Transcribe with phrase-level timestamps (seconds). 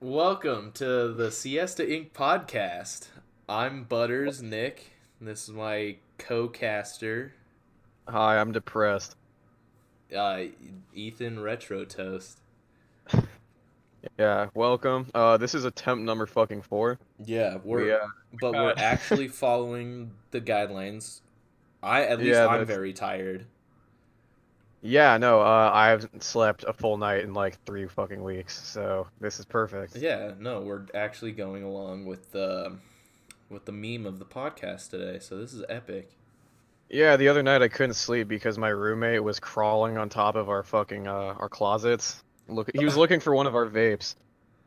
[0.00, 2.12] Welcome to the Siesta Inc.
[2.12, 3.08] podcast.
[3.48, 4.92] I'm Butters Nick.
[5.20, 7.32] This is my co-caster,
[8.08, 9.16] Hi, I'm depressed.
[10.16, 10.44] uh,
[10.94, 12.40] Ethan Retro Toast.
[14.18, 15.06] Yeah, welcome.
[15.14, 16.98] Uh, this is attempt number fucking four.
[17.24, 17.98] Yeah, we're We, uh,
[18.40, 21.20] but we're actually following the guidelines.
[21.82, 23.46] I at least Yeah, I'm that's- very tired.
[24.82, 29.06] Yeah, no, uh, I haven't slept a full night in like three fucking weeks, so
[29.20, 29.96] this is perfect.
[29.96, 32.76] Yeah, no, we're actually going along with the
[33.50, 35.18] with the meme of the podcast today.
[35.18, 36.10] So this is epic.
[36.88, 40.48] Yeah, the other night I couldn't sleep because my roommate was crawling on top of
[40.48, 42.22] our fucking uh our closets.
[42.48, 44.16] Look, he was looking for one of our vapes,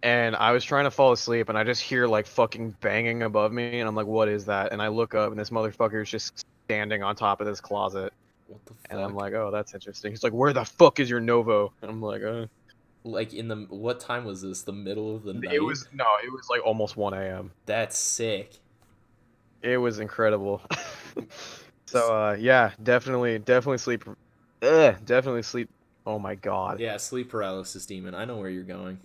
[0.03, 3.51] and I was trying to fall asleep, and I just hear like fucking banging above
[3.51, 4.71] me, and I'm like, what is that?
[4.71, 8.13] And I look up, and this motherfucker is just standing on top of this closet,
[8.47, 8.87] What the fuck?
[8.89, 10.11] and I'm like, oh, that's interesting.
[10.11, 11.73] He's like, where the fuck is your Novo?
[11.81, 12.47] And I'm like, uh.
[13.03, 14.61] like in the what time was this?
[14.61, 15.53] The middle of the night.
[15.53, 17.51] It was no, it was like almost 1 a.m.
[17.65, 18.53] That's sick.
[19.61, 20.61] It was incredible.
[21.85, 24.03] so uh, yeah, definitely, definitely sleep.
[24.61, 25.69] Ugh, definitely sleep.
[26.05, 26.79] Oh my god.
[26.79, 28.13] Yeah, sleep paralysis demon.
[28.13, 28.99] I know where you're going.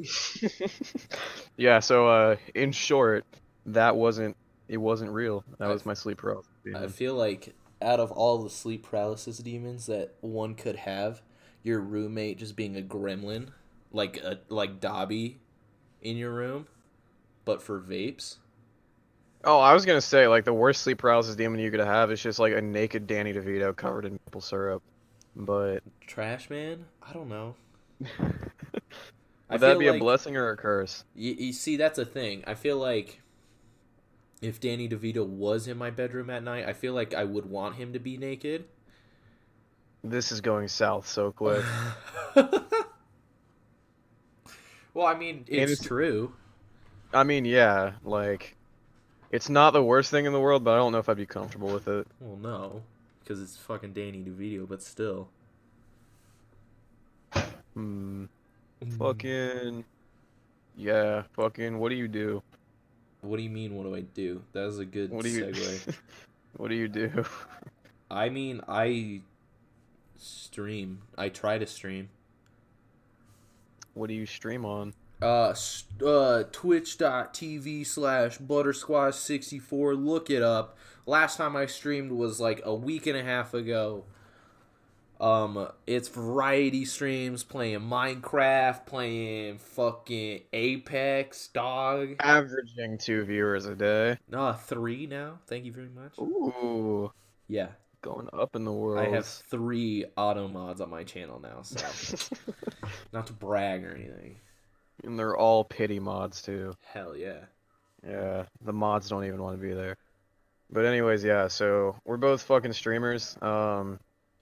[1.56, 1.78] yeah.
[1.78, 3.24] So uh, in short,
[3.66, 4.36] that wasn't.
[4.68, 5.44] It wasn't real.
[5.58, 6.50] That was my sleep paralysis.
[6.74, 11.22] I feel like out of all the sleep paralysis demons that one could have,
[11.62, 13.48] your roommate just being a gremlin,
[13.92, 15.38] like a like Dobby,
[16.02, 16.66] in your room,
[17.44, 18.36] but for vapes.
[19.44, 22.22] Oh, I was gonna say like the worst sleep paralysis demon you could have is
[22.22, 24.82] just like a naked Danny DeVito covered in maple syrup.
[25.36, 26.84] But Trash man?
[27.02, 27.54] I don't know.
[29.50, 31.04] I would that be a blessing or a curse?
[31.14, 32.44] You, you see, that's a thing.
[32.46, 33.20] I feel like
[34.40, 37.76] if Danny DeVito was in my bedroom at night, I feel like I would want
[37.76, 38.64] him to be naked.
[40.04, 41.64] This is going south so quick.
[44.94, 46.32] well, I mean, it's it's- true.
[47.12, 48.54] I mean, yeah, like
[49.30, 51.26] it's not the worst thing in the world, but I don't know if I'd be
[51.26, 52.06] comfortable with it.
[52.20, 52.82] Well, no,
[53.20, 55.28] because it's fucking Danny DeVito, but still.
[57.74, 58.26] Hmm.
[58.98, 59.84] Fucking.
[60.76, 61.22] Yeah.
[61.32, 61.78] Fucking.
[61.78, 62.42] What do you do?
[63.28, 63.76] What do you mean?
[63.76, 64.42] What do I do?
[64.52, 65.44] That is a good What do you?
[65.44, 65.94] segue.
[66.56, 67.24] what do you do?
[68.10, 69.20] I mean, I
[70.16, 71.02] stream.
[71.16, 72.08] I try to stream.
[73.92, 74.94] What do you stream on?
[75.20, 75.54] Uh,
[76.04, 80.04] uh, twitch.tv slash buttersquash64.
[80.04, 80.78] Look it up.
[81.06, 84.04] Last time I streamed was like a week and a half ago.
[85.20, 92.16] Um, it's variety streams, playing Minecraft, playing fucking Apex, dog.
[92.20, 94.18] Averaging two viewers a day.
[94.30, 95.40] No, three now.
[95.46, 96.16] Thank you very much.
[96.20, 97.10] Ooh.
[97.48, 97.68] Yeah,
[98.00, 99.04] Going up in the world.
[99.04, 102.36] I have three auto mods on my channel now, so
[103.12, 104.36] not to brag or anything.
[105.02, 106.74] and they're all pity mods too.
[106.92, 107.40] Hell yeah.
[108.08, 109.96] Yeah, the mods don't even want to be there.
[110.70, 113.36] But anyways, yeah, so we're both fucking streamers.
[113.42, 113.98] Um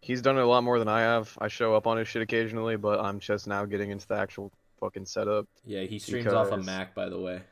[0.06, 1.36] he's done it a lot more than I have.
[1.40, 4.52] I show up on his shit occasionally, but I'm just now getting into the actual
[4.78, 5.46] fucking setup.
[5.64, 7.42] Yeah, he streams off a Mac, by the way.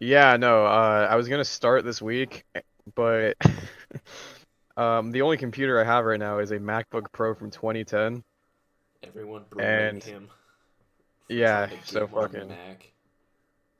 [0.00, 2.44] Yeah, no, uh I was going to start this week,
[2.96, 3.36] but
[4.76, 8.22] um the only computer I have right now is a MacBook Pro from 2010.
[9.04, 10.28] Everyone And- and him.
[11.28, 12.92] yeah, trying so game on the fucking- Mac.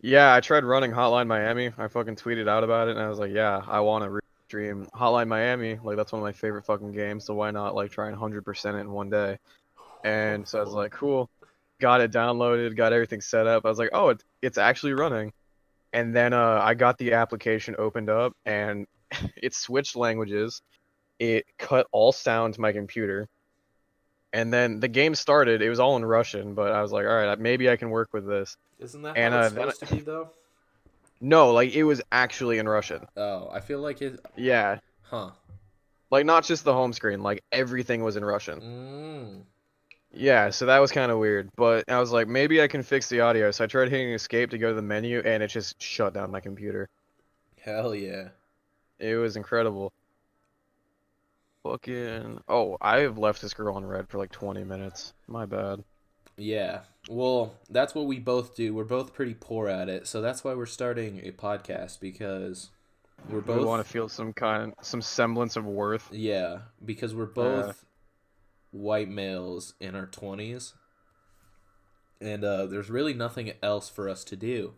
[0.01, 1.73] Yeah, I tried running Hotline Miami.
[1.77, 4.87] I fucking tweeted out about it and I was like, yeah, I want to stream
[4.95, 5.79] Hotline Miami.
[5.83, 8.75] Like that's one of my favorite fucking games, so why not like try and 100%
[8.75, 9.39] it in one day?
[10.05, 11.29] And so I was like, cool.
[11.81, 13.67] Got it downloaded, got everything set up.
[13.67, 15.33] I was like, oh, it, it's actually running.
[15.93, 18.87] And then uh, I got the application opened up and
[19.37, 20.63] it switched languages.
[21.19, 23.29] It cut all sound to my computer.
[24.33, 25.61] And then the game started.
[25.61, 28.13] It was all in Russian, but I was like, all right, maybe I can work
[28.13, 28.57] with this.
[28.79, 30.31] Isn't that and, how it's uh, supposed to be though?
[31.21, 33.07] No, like it was actually in Russian.
[33.17, 34.21] Oh, I feel like it.
[34.37, 35.31] Yeah, Huh.
[36.11, 38.61] like not just the home screen, like everything was in Russian.
[38.61, 39.43] Mm.
[40.13, 43.09] Yeah, so that was kind of weird, but I was like, maybe I can fix
[43.09, 43.51] the audio.
[43.51, 46.31] So I tried hitting escape to go to the menu, and it just shut down
[46.31, 46.89] my computer.
[47.61, 48.29] Hell yeah.
[48.99, 49.93] It was incredible.
[51.65, 52.41] Fucking.
[52.49, 55.13] Oh, I have left this girl on red for like 20 minutes.
[55.27, 55.83] My bad.
[56.37, 56.81] Yeah.
[57.09, 58.75] Well, that's what we both do.
[58.75, 62.71] We're both pretty poor at it, so that's why we're starting a podcast because
[63.29, 66.09] we're We both want to feel some kind, of some semblance of worth.
[66.13, 67.85] Yeah, because we're both
[68.71, 70.73] white males in our 20s.
[72.21, 74.75] And uh, there's really nothing else for us to do.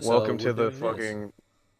[0.00, 1.32] So welcome to the fucking.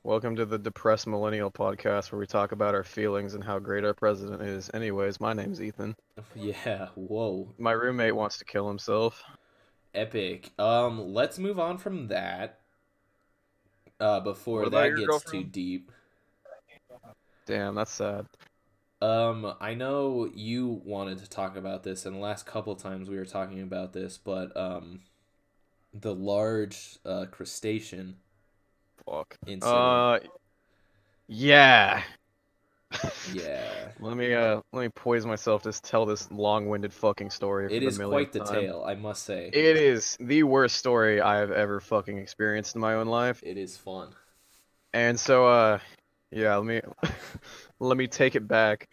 [0.07, 3.85] Welcome to the Depressed Millennial podcast where we talk about our feelings and how great
[3.85, 4.71] our president is.
[4.73, 5.97] Anyways, my name's Ethan.
[6.37, 7.53] Yeah, whoa.
[7.59, 9.21] My roommate wants to kill himself.
[9.97, 10.53] epic.
[10.61, 12.61] Um, let's move on from that.
[13.99, 15.91] Uh, before that gets too deep.
[17.45, 18.27] Damn, that's sad.
[19.03, 23.17] Um, I know you wanted to talk about this, and the last couple times we
[23.17, 25.01] were talking about this, but um,
[25.93, 28.19] the large uh, crustacean
[29.07, 29.37] Fuck.
[29.47, 29.65] incident.
[29.65, 30.19] Uh,
[31.29, 32.03] yeah.
[33.35, 37.69] yeah, Let me uh let me poise myself to tell this long-winded fucking story.
[37.69, 38.63] For it the is quite the time.
[38.63, 39.51] tale, I must say.
[39.53, 43.43] It is the worst story I have ever fucking experienced in my own life.
[43.43, 44.09] it is fun.
[44.93, 45.79] And so uh
[46.31, 46.81] yeah, let me
[47.81, 48.89] let me take it back.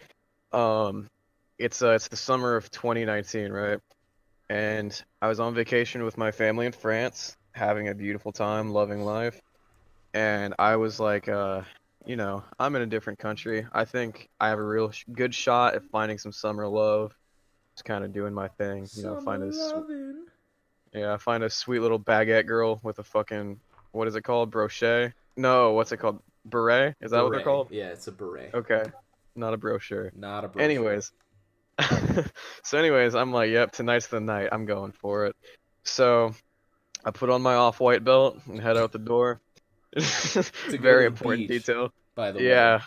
[0.52, 1.08] Um
[1.60, 3.80] it's uh it's the summer of 2019, right?
[4.50, 9.04] And I was on vacation with my family in France, having a beautiful time, loving
[9.04, 9.40] life.
[10.14, 11.62] And I was like uh
[12.06, 13.66] you know, I'm in a different country.
[13.72, 17.16] I think I have a real sh- good shot at finding some summer love.
[17.76, 19.74] Just kind of doing my thing, you know, find a sw-
[20.94, 23.60] yeah, find a sweet little baguette girl with a fucking
[23.94, 24.52] what is it called?
[24.52, 25.14] Brochet?
[25.38, 26.22] No, what's it called?
[26.46, 26.96] Beret?
[27.02, 27.70] Is that what they're called?
[27.72, 28.54] Yeah, it's a beret.
[28.54, 28.84] Okay.
[29.36, 30.12] Not a brochure.
[30.16, 30.64] Not a brochure.
[30.64, 31.12] Anyways.
[32.64, 34.50] so anyways, I'm like, yep, tonight's the night.
[34.52, 35.36] I'm going for it.
[35.86, 36.34] So
[37.04, 39.42] I put on my off-white belt and head out the door.
[39.96, 40.02] Go
[40.76, 41.94] a Very important beach, detail.
[42.16, 42.48] by the way.
[42.48, 42.82] Yeah.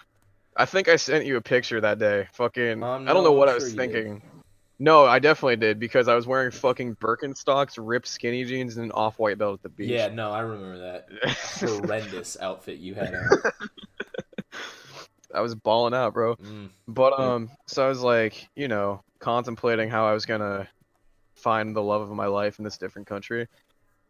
[0.56, 2.28] I think I sent you a picture that day.
[2.32, 4.22] Fucking Um, I don't know what I'm I was sure thinking.
[4.78, 8.92] No, I definitely did because I was wearing fucking Birkenstocks, ripped skinny jeans, and an
[8.92, 9.88] off-white belt at the beach.
[9.88, 11.08] Yeah, no, I remember that
[11.60, 13.28] horrendous outfit you had on.
[15.34, 16.36] I was balling out, bro.
[16.36, 16.70] Mm.
[16.88, 20.68] But um, so I was like, you know, contemplating how I was gonna
[21.34, 23.46] find the love of my life in this different country,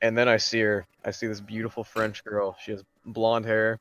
[0.02, 0.87] and then I see her.
[1.04, 2.56] I see this beautiful French girl.
[2.62, 3.78] She has blonde hair,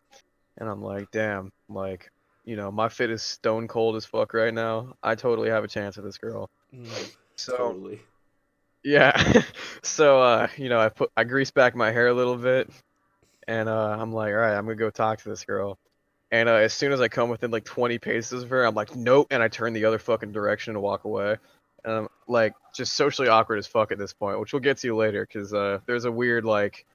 [0.58, 2.10] and I'm like, damn, like,
[2.46, 4.94] you know, my fit is stone cold as fuck right now.
[5.04, 6.50] I totally have a chance with this girl.
[6.74, 8.02] Mm, So totally.
[8.84, 9.42] yeah,
[9.84, 12.70] so uh, you know, I put I grease back my hair a little bit,
[13.48, 15.78] and uh, I'm like, all right, I'm gonna go talk to this girl.
[16.32, 18.96] And uh, as soon as I come within like 20 paces of her, I'm like,
[18.96, 21.38] nope, and I turn the other fucking direction and walk away.
[21.86, 24.96] And I'm like, just socially awkward as fuck at this point, which we'll get to
[24.96, 26.86] later, because uh, there's a weird like,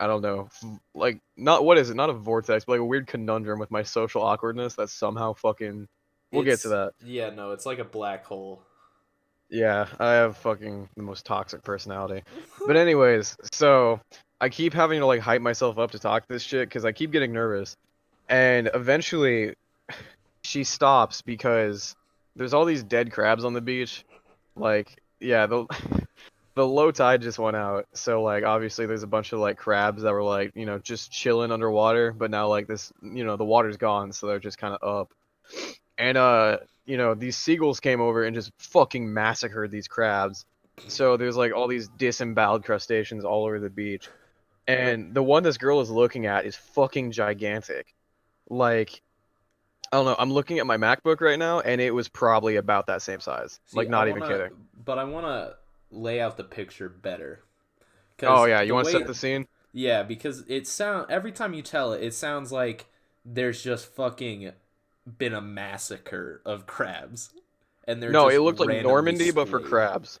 [0.00, 0.48] I don't know,
[0.94, 1.94] like not what is it?
[1.94, 5.86] Not a vortex, but like a weird conundrum with my social awkwardness that somehow fucking.
[6.32, 6.94] We'll get to that.
[7.04, 8.62] Yeah, no, it's like a black hole.
[9.50, 12.24] Yeah, I have fucking the most toxic personality.
[12.66, 14.00] But anyways, so
[14.40, 17.12] I keep having to like hype myself up to talk this shit because I keep
[17.12, 17.76] getting nervous,
[18.28, 19.54] and eventually
[20.42, 21.94] she stops because
[22.36, 24.04] there's all these dead crabs on the beach.
[24.56, 25.66] Like, yeah, the
[26.54, 30.02] the low tide just went out, so like obviously there's a bunch of like crabs
[30.02, 33.44] that were like you know just chilling underwater, but now like this you know the
[33.44, 35.12] water's gone, so they're just kind of up,
[35.98, 40.44] and uh you know these seagulls came over and just fucking massacred these crabs.
[40.88, 44.08] So there's like all these disemboweled crustaceans all over the beach.
[44.66, 47.94] And the one this girl is looking at is fucking gigantic.
[48.48, 49.02] Like
[49.94, 52.88] I don't know, I'm looking at my MacBook right now and it was probably about
[52.88, 53.60] that same size.
[53.66, 54.56] See, like not even wanna- kidding.
[54.84, 55.54] But I want to
[55.92, 57.44] lay out the picture better.
[58.24, 59.46] Oh yeah, you want to set the scene?
[59.72, 62.86] Yeah, because it sound every time you tell it, it sounds like
[63.24, 64.50] there's just fucking
[65.18, 67.30] been a massacre of crabs,
[67.86, 70.18] and they're No, it looked like Normandy but for crabs.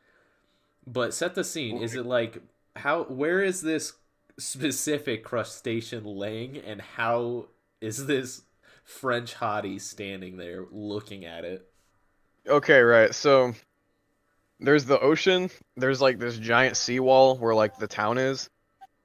[0.86, 1.82] But set the scene.
[1.82, 2.38] Is it like
[2.76, 3.04] how?
[3.04, 3.94] Where is this
[4.38, 7.46] specific crustacean laying, and how
[7.80, 8.42] is this
[8.84, 11.66] French hottie standing there looking at it?
[12.46, 13.14] Okay, right.
[13.14, 13.54] So
[14.60, 18.48] there's the ocean, there's like this giant seawall where like the town is,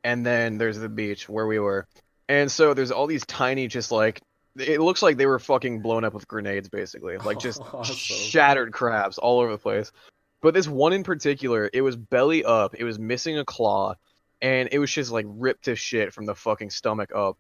[0.04, 1.88] and then there's the beach where we were.
[2.28, 4.22] And so there's all these tiny just like
[4.58, 7.18] it looks like they were fucking blown up with grenades basically.
[7.18, 7.96] Like just Awesome.
[7.96, 9.92] shattered crabs all over the place.
[10.42, 13.96] But this one in particular, it was belly up, it was missing a claw,
[14.42, 17.38] and it was just like ripped to shit from the fucking stomach up.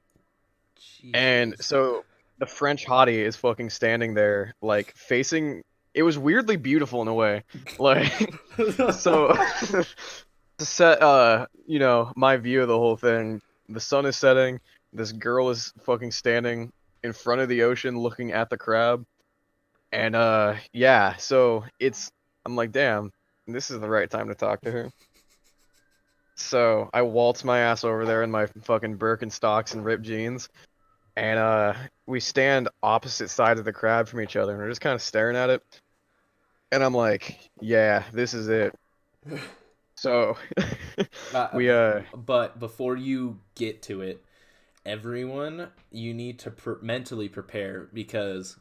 [1.13, 2.03] And so
[2.39, 5.63] the French hottie is fucking standing there, like facing.
[5.93, 7.43] It was weirdly beautiful in a way,
[7.79, 8.11] like
[8.93, 9.37] so.
[10.59, 13.41] to set, uh, you know, my view of the whole thing.
[13.69, 14.59] The sun is setting.
[14.93, 16.71] This girl is fucking standing
[17.03, 19.05] in front of the ocean, looking at the crab,
[19.91, 21.15] and uh, yeah.
[21.17, 22.11] So it's.
[22.45, 23.11] I'm like, damn,
[23.47, 24.91] this is the right time to talk to her.
[26.35, 30.49] So I waltz my ass over there in my fucking Birkenstocks and ripped jeans,
[31.19, 31.73] and uh,
[32.07, 35.01] we stand opposite sides of the crab from each other, and we're just kind of
[35.01, 35.61] staring at it.
[36.71, 38.73] And I'm like, yeah, this is it.
[39.95, 40.37] So
[41.53, 44.23] we uh, But before you get to it,
[44.85, 48.55] everyone, you need to pr- mentally prepare because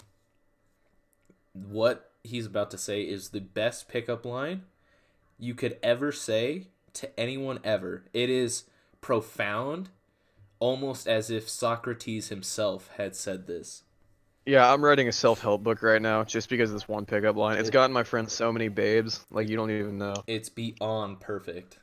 [1.53, 4.63] what he's about to say is the best pickup line
[5.39, 8.05] you could ever say to anyone ever.
[8.13, 8.65] It is
[9.01, 9.91] profound,
[10.61, 13.83] almost as if Socrates himself had said this.
[14.47, 17.59] Yeah, I'm writing a self-help book right now just because of this one pickup line.
[17.59, 20.15] It's gotten my friends so many babes, like you don't even know.
[20.27, 21.79] It's beyond perfect.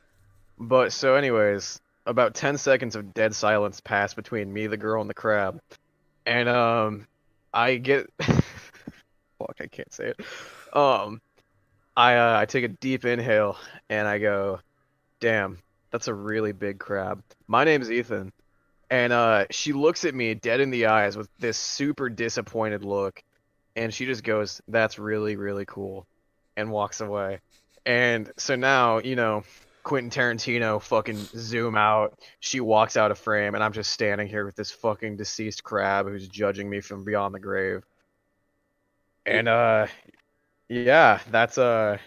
[0.58, 5.08] But so anyways, about 10 seconds of dead silence pass between me, the girl, and
[5.08, 5.60] the crab.
[6.24, 7.06] And um
[7.54, 10.76] I get fuck, I can't say it.
[10.76, 11.20] Um
[11.96, 13.56] I uh, I take a deep inhale
[13.88, 14.60] and I go,
[15.20, 15.58] "Damn,
[15.90, 18.32] that's a really big crab." My name's Ethan.
[18.90, 23.22] And uh she looks at me dead in the eyes with this super disappointed look
[23.74, 26.06] and she just goes, "That's really really cool."
[26.56, 27.40] and walks away.
[27.84, 29.44] And so now, you know,
[29.84, 32.18] Quentin Tarantino fucking zoom out.
[32.40, 36.06] She walks out of frame, and I'm just standing here with this fucking deceased crab
[36.06, 37.84] who's judging me from beyond the grave.
[39.24, 39.86] And uh,
[40.68, 41.98] yeah, that's uh,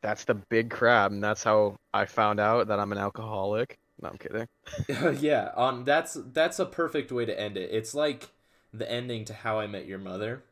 [0.00, 3.78] that's the big crab, and that's how I found out that I'm an alcoholic.
[4.02, 4.48] No, I'm kidding.
[5.20, 7.70] yeah, um, that's that's a perfect way to end it.
[7.72, 8.30] It's like
[8.72, 10.44] the ending to How I Met Your Mother.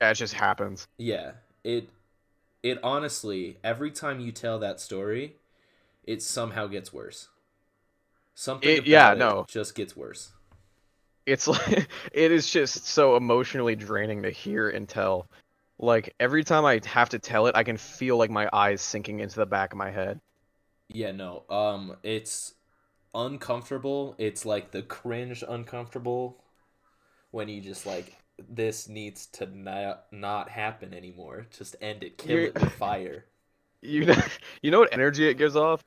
[0.00, 0.86] Yeah, it just happens.
[0.98, 1.32] Yeah,
[1.62, 1.88] it
[2.62, 5.36] it honestly every time you tell that story,
[6.04, 7.28] it somehow gets worse.
[8.34, 9.44] Something It- yeah, no.
[9.48, 10.32] just gets worse.
[11.26, 15.26] It's like it is just so emotionally draining to hear and tell.
[15.78, 19.20] Like every time I have to tell it, I can feel like my eyes sinking
[19.20, 20.20] into the back of my head.
[20.94, 21.42] Yeah, no.
[21.50, 22.54] Um, it's
[23.14, 24.14] uncomfortable.
[24.18, 26.42] It's like the cringe uncomfortable
[27.30, 28.16] when you just like
[28.48, 31.46] this needs to not not happen anymore.
[31.56, 32.16] Just end it.
[32.18, 33.24] Kill You're- it with fire.
[33.86, 34.16] You know,
[34.62, 35.84] you know what energy it gives off?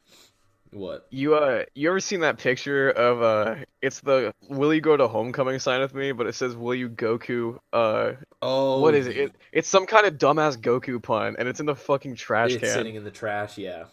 [0.69, 1.07] What?
[1.09, 5.07] You uh, you ever seen that picture of uh, it's the "Will you go to
[5.07, 9.17] homecoming?" sign with me, but it says "Will you Goku?" Uh, Oh, what is it?
[9.17, 9.35] it?
[9.51, 12.57] It's some kind of dumbass Goku pun, and it's in the fucking trash can.
[12.57, 12.73] It's can.
[12.77, 13.57] sitting in the trash.
[13.57, 13.85] Yeah,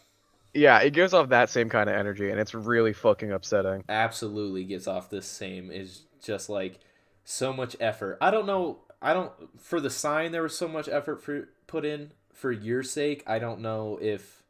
[0.55, 3.85] Yeah, it gives off that same kind of energy, and it's really fucking upsetting.
[3.89, 5.71] absolutely gets off this same.
[5.71, 6.81] Is just like
[7.25, 8.19] so much effort.
[8.21, 8.79] I don't know.
[9.03, 12.83] I don't for the sign there was so much effort for put in for your
[12.83, 13.23] sake.
[13.27, 14.43] I don't know if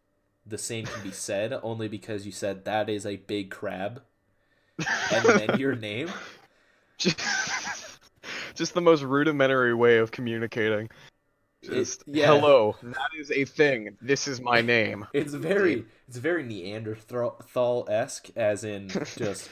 [0.46, 4.02] the same can be said only because you said that is a big crab
[5.12, 6.10] and then your name.
[6.98, 7.20] Just,
[8.54, 10.90] just the most rudimentary way of communicating.
[11.68, 12.26] It- yeah.
[12.26, 13.96] hello, that is a thing.
[14.00, 15.06] This is my name.
[15.12, 19.48] It's very it's very Neanderthal esque, as in just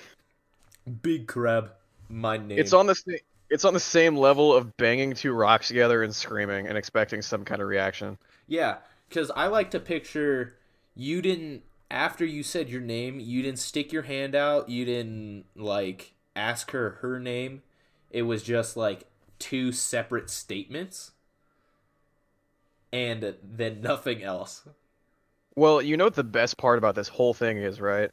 [1.02, 1.72] big crab.
[2.08, 2.58] My name.
[2.58, 3.18] It's on the same.
[3.50, 7.44] it's on the same level of banging two rocks together and screaming and expecting some
[7.44, 8.18] kind of reaction.
[8.46, 8.78] Yeah,
[9.08, 10.56] because I like to picture
[10.94, 15.44] you didn't after you said your name, you didn't stick your hand out, you didn't
[15.54, 17.62] like ask her her name.
[18.10, 19.04] It was just like
[19.38, 21.11] two separate statements,
[22.92, 24.62] and then nothing else.
[25.54, 28.10] Well, you know what the best part about this whole thing is, right?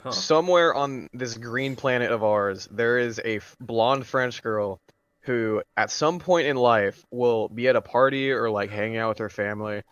[0.00, 0.10] Huh.
[0.10, 4.80] Somewhere on this green planet of ours, there is a f- blonde French girl
[5.22, 9.10] who, at some point in life, will be at a party or like hanging out
[9.10, 9.82] with her family,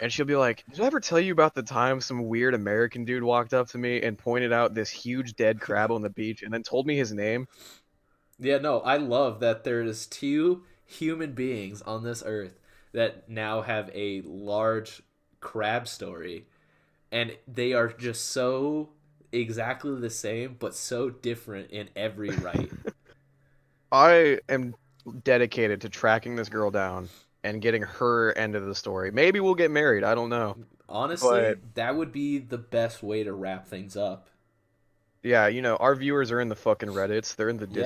[0.00, 3.04] and she'll be like, "Did I ever tell you about the time some weird American
[3.04, 6.42] dude walked up to me and pointed out this huge dead crab on the beach,
[6.42, 7.46] and then told me his name?"
[8.38, 12.58] Yeah, no, I love that there's two human beings on this earth
[12.92, 15.02] that now have a large
[15.40, 16.46] crab story,
[17.10, 18.90] and they are just so
[19.32, 22.70] exactly the same, but so different in every right.
[23.92, 24.74] I am
[25.24, 27.08] dedicated to tracking this girl down
[27.44, 29.10] and getting her end of the story.
[29.10, 30.04] Maybe we'll get married.
[30.04, 30.56] I don't know.
[30.88, 34.28] Honestly, But- that would be the best way to wrap things up.
[35.22, 37.36] Yeah, you know, our viewers are in the fucking Reddits.
[37.36, 37.84] They're in the Yeah.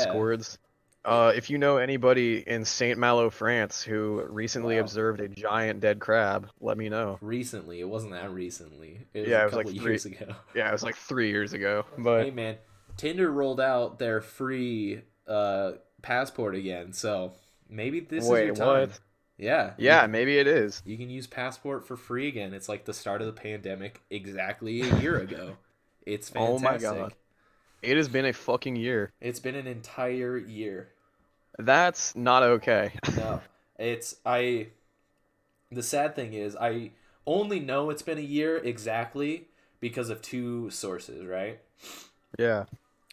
[1.06, 4.80] Uh, if you know anybody in Saint Malo, France, who recently Wow.
[4.80, 7.18] observed a giant dead crab, let me know.
[7.20, 9.06] Recently, it wasn't that recently.
[9.14, 10.34] It was Yeah, a it was like three- years ago.
[10.54, 11.84] Yeah, it was like three years ago.
[11.96, 12.56] But hey man,
[12.96, 15.72] Tinder rolled out their free uh,
[16.02, 17.34] passport again, so
[17.68, 18.66] maybe this is your time.
[18.88, 19.00] what?
[19.38, 19.75] Yeah.
[19.78, 20.82] yeah, can- maybe it is.
[20.84, 22.52] You can use passport for free again.
[22.52, 25.56] It's like the start of the pandemic exactly a year ago.
[26.04, 27.12] It's Oh my God.
[27.82, 29.12] It has been a fucking year.
[29.20, 30.88] It's been an entire year.
[31.58, 32.92] That's not okay.
[33.16, 33.40] No.
[33.78, 34.68] It's I
[35.70, 36.92] the sad thing is I
[37.26, 39.48] only know it's been a year exactly
[39.80, 41.60] because of two sources, right?
[42.38, 42.64] yeah.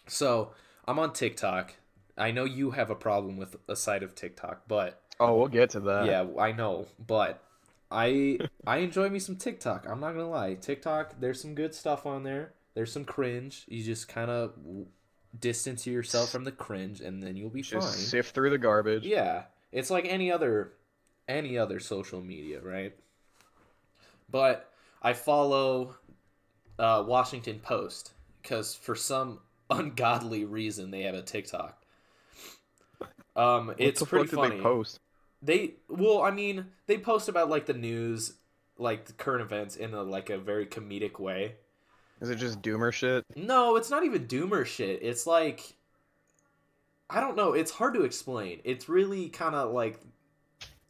[0.06, 0.50] So,
[0.86, 1.74] I'm on TikTok.
[2.16, 5.70] I know you have a problem with a side of TikTok, but Oh, we'll get
[5.70, 6.06] to that.
[6.06, 7.42] yeah, I know, but
[7.90, 9.86] I I enjoy me some TikTok.
[9.88, 10.54] I'm not gonna lie.
[10.54, 12.52] TikTok, there's some good stuff on there.
[12.74, 13.64] There's some cringe.
[13.68, 14.52] You just kind of
[15.40, 17.96] distance yourself from the cringe, and then you'll be Just fine.
[17.98, 19.04] sift through the garbage.
[19.04, 20.72] Yeah, it's like any other
[21.28, 22.94] any other social media, right?
[24.30, 24.70] But
[25.02, 25.96] I follow
[26.78, 28.12] uh, Washington Post
[28.42, 31.80] because for some ungodly reason they have a TikTok.
[33.36, 34.56] Um, What it's pretty funny.
[34.56, 35.00] they post?
[35.42, 38.34] They well, I mean, they post about like the news,
[38.78, 41.56] like the current events in a like a very comedic way.
[42.24, 43.22] Is it just doomer shit?
[43.36, 45.00] No, it's not even doomer shit.
[45.02, 45.74] It's like
[47.10, 47.52] I don't know.
[47.52, 48.60] It's hard to explain.
[48.64, 50.00] It's really kind of like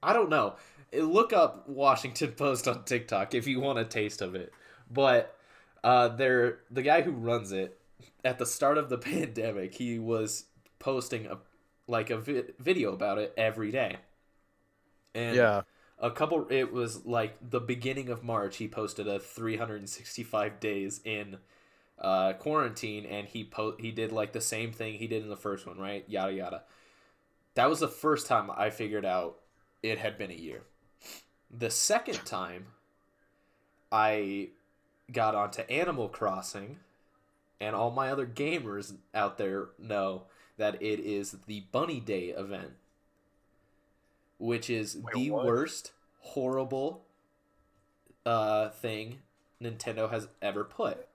[0.00, 0.54] I don't know.
[0.92, 4.52] Eh, Look up Washington Post on TikTok if you want a taste of it.
[4.88, 5.36] But
[5.82, 7.80] uh, they're the guy who runs it
[8.24, 9.74] at the start of the pandemic.
[9.74, 10.44] He was
[10.78, 11.38] posting a
[11.88, 13.96] like a vi- video about it every day.
[15.16, 15.62] And Yeah.
[15.98, 21.38] A couple it was like the beginning of march he posted a 365 days in
[21.98, 25.36] uh quarantine and he po- he did like the same thing he did in the
[25.36, 26.04] first one right?
[26.08, 26.62] Yada yada.
[27.54, 29.36] That was the first time i figured out
[29.82, 30.62] it had been a year.
[31.50, 32.66] The second time
[33.92, 34.48] i
[35.12, 36.78] got onto animal crossing
[37.60, 40.22] and all my other gamers out there know
[40.56, 42.72] that it is the bunny day event
[44.44, 45.46] which is Wait, the what?
[45.46, 47.04] worst horrible
[48.26, 49.18] uh thing
[49.62, 51.08] Nintendo has ever put.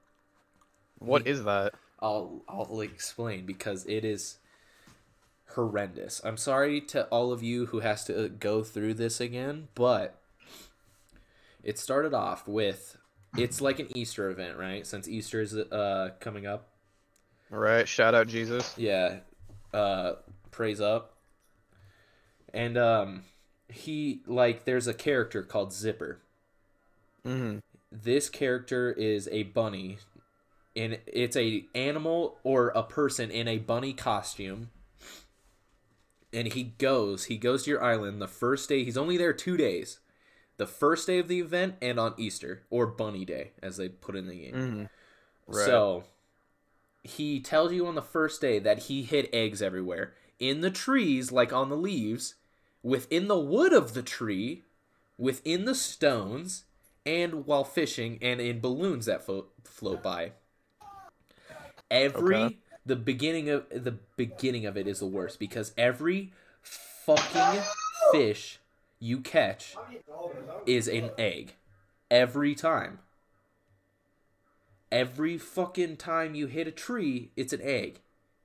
[0.98, 1.74] What is that?
[2.00, 4.38] I'll I'll explain because it is
[5.53, 6.21] horrendous.
[6.24, 10.19] I'm sorry to all of you who has to go through this again, but
[11.63, 12.98] it started off with
[13.38, 14.88] it's like an Easter event, right?
[14.88, 16.69] Since Easter is uh coming up.
[17.51, 17.88] All right.
[17.88, 18.74] Shout out Jesus.
[18.75, 19.19] Yeah.
[19.71, 20.13] Uh
[20.51, 21.18] praise up.
[22.53, 23.24] And um
[23.70, 26.22] he like there's a character called Zipper.
[27.25, 27.60] hmm
[27.91, 30.00] This character is a bunny
[30.75, 34.72] and it's a animal or a person in a bunny costume.
[36.32, 38.84] And he goes, he goes to your island the first day.
[38.84, 40.00] He's only there 2 days.
[40.58, 44.15] The first day of the event and on Easter or Bunny Day as they put
[44.15, 44.53] in the game.
[44.53, 44.86] hmm
[45.48, 45.86] Right.
[45.86, 46.06] So
[47.03, 51.32] he tells you on the first day that he hid eggs everywhere in the trees,
[51.32, 52.36] like on the leaves,
[52.84, 54.63] within the wood of the tree,
[55.18, 56.65] within the stones,
[57.06, 60.34] and while fishing, and in balloons that fo- float by.
[61.92, 62.58] Every Okay.
[62.86, 67.62] the beginning of the beginning of it is the worst because every fucking
[68.12, 68.60] fish
[69.00, 69.76] you catch
[70.65, 71.54] is an egg
[72.12, 73.00] every time.
[74.92, 78.02] Every fucking time you hit a tree, it's an egg.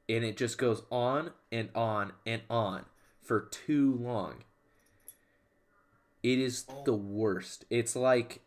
[0.08, 2.84] And it just goes on and on and on
[3.24, 4.44] for too long.
[6.22, 7.64] It is the worst.
[7.68, 8.40] It's like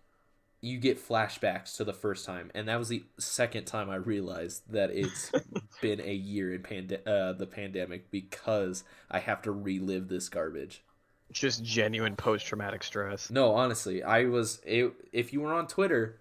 [0.62, 4.64] you get flashbacks to the first time, and that was the second time I realized
[4.72, 5.32] that it's
[5.82, 10.84] been a year in pande- uh, the pandemic because I have to relive this garbage.
[11.32, 13.30] Just genuine post-traumatic stress.
[13.30, 14.62] No, honestly, I was.
[14.66, 16.20] It, if you were on Twitter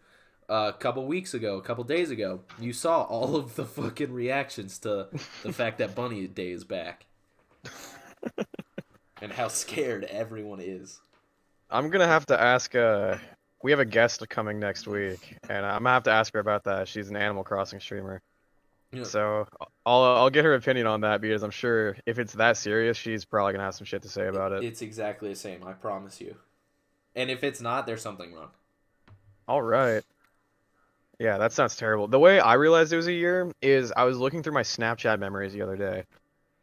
[0.48, 4.12] uh, a couple weeks ago, a couple days ago, you saw all of the fucking
[4.12, 5.08] reactions to
[5.42, 7.06] the fact that Bunny Day is back,
[9.26, 11.00] and how scared everyone is.
[11.68, 12.76] I'm gonna have to ask.
[12.76, 13.16] Uh,
[13.60, 16.62] we have a guest coming next week, and I'm gonna have to ask her about
[16.64, 16.86] that.
[16.86, 18.22] She's an Animal Crossing streamer,
[18.92, 19.02] Yeah.
[19.02, 19.48] so
[19.84, 23.24] I'll I'll get her opinion on that because I'm sure if it's that serious, she's
[23.24, 24.62] probably gonna have some shit to say about it.
[24.62, 25.64] It's exactly the same.
[25.66, 26.36] I promise you.
[27.16, 28.50] And if it's not, there's something wrong.
[29.48, 30.04] All right.
[31.18, 32.06] Yeah, that sounds terrible.
[32.06, 35.18] The way I realized it was a year is I was looking through my Snapchat
[35.18, 36.04] memories the other day.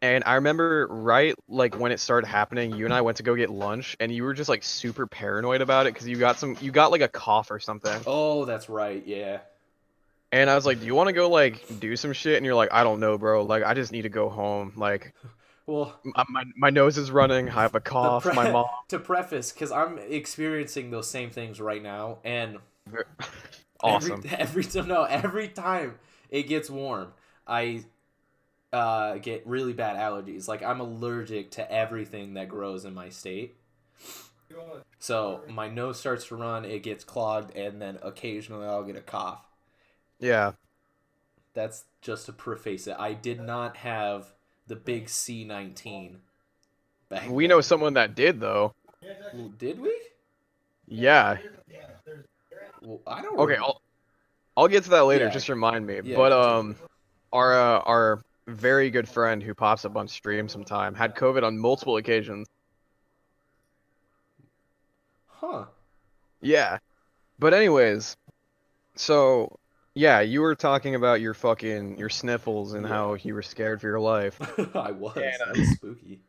[0.03, 3.35] And I remember right like when it started happening, you and I went to go
[3.35, 6.57] get lunch and you were just like super paranoid about it cuz you got some
[6.59, 8.01] you got like a cough or something.
[8.05, 9.01] Oh, that's right.
[9.07, 9.39] Yeah.
[10.33, 12.55] And I was like, "Do you want to go like do some shit?" And you're
[12.55, 13.43] like, "I don't know, bro.
[13.43, 14.73] Like I just need to go home.
[14.75, 15.13] Like
[15.65, 17.49] Well, my my, my nose is running.
[17.49, 18.23] I have a cough.
[18.23, 22.57] pre- My mom to preface, because I'm experiencing those same things right now, and
[23.81, 24.23] awesome.
[24.25, 27.13] Every, every time, no, every time it gets warm,
[27.47, 27.85] I
[28.73, 30.47] uh, get really bad allergies.
[30.47, 33.55] Like I'm allergic to everything that grows in my state.
[34.99, 39.01] So my nose starts to run, it gets clogged, and then occasionally I'll get a
[39.01, 39.45] cough.
[40.19, 40.53] Yeah.
[41.53, 42.95] That's just to preface it.
[42.97, 44.33] I did not have
[44.67, 46.17] the big C19
[47.09, 47.29] back.
[47.29, 48.73] We know someone that did though.
[49.01, 49.53] then.
[49.57, 49.95] Did we?
[50.87, 51.37] Yeah.
[52.81, 53.37] Well, I don't.
[53.37, 53.63] Okay, remember.
[53.63, 53.81] I'll
[54.57, 55.25] I'll get to that later.
[55.25, 55.31] Yeah.
[55.31, 56.01] Just remind me.
[56.03, 56.75] Yeah, but um,
[57.31, 61.57] our uh, our very good friend who pops up on stream sometime had COVID on
[61.57, 62.47] multiple occasions.
[65.27, 65.65] Huh.
[66.41, 66.79] Yeah.
[67.39, 68.15] But anyways,
[68.95, 69.59] so
[69.95, 72.89] yeah, you were talking about your fucking your sniffles and Yeah.
[72.89, 74.39] how you were scared for your life.
[74.75, 75.15] I was.
[75.15, 75.21] No.
[75.21, 76.19] That uh, was spooky.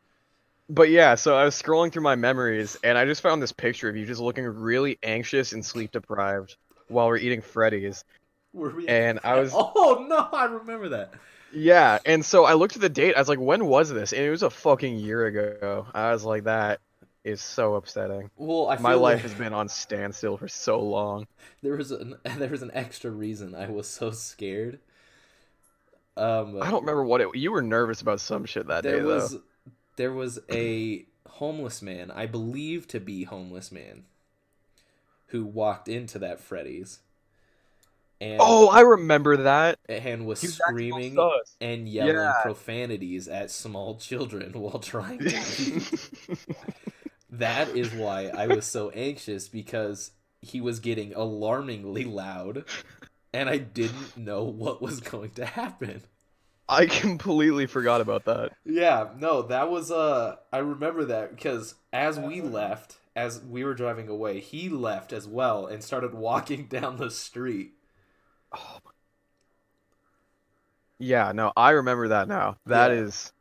[0.69, 3.87] But yeah, so I was scrolling through my memories and I just found this picture
[3.87, 6.55] of you just looking really anxious and sleep deprived
[6.87, 8.03] while we're eating Freddy's.
[8.51, 11.13] Were we And I was- Oh no, I remember that.
[11.55, 13.15] Yeah, and so I looked at the date.
[13.15, 14.11] I was like, when was this?
[14.11, 15.87] And it was a fucking year ago.
[15.93, 16.81] I was like, that
[17.23, 18.29] is so upsetting.
[18.35, 21.27] Well, I feel My life like has been on standstill for so long.
[21.63, 24.79] there was an there was an extra reason I was so scared.
[26.17, 27.35] Um, I don't remember what it.
[27.35, 29.41] You were nervous about some shit that there day was though.
[29.97, 34.05] there was a homeless man, I believe to be homeless man,
[35.27, 36.99] who walked into that Freddy's,
[38.21, 39.79] and Oh, I remember that.
[39.87, 42.33] and was He was acting all screaming and yelling Yeah.
[42.35, 46.11] profanities at small children while trying to leave.
[47.29, 52.65] that is why I was so anxious because he was getting alarmingly loud
[53.33, 56.03] and I didn't know what was going to happen.
[56.69, 58.53] I completely forgot about that.
[58.65, 63.73] Yeah, no, that was uh I remember that because as we left, as we were
[63.75, 67.73] driving away, he left as well and started walking down the street.
[70.99, 72.57] Yeah, no, I remember that now.
[72.65, 72.91] That Yeah.
[72.91, 73.31] is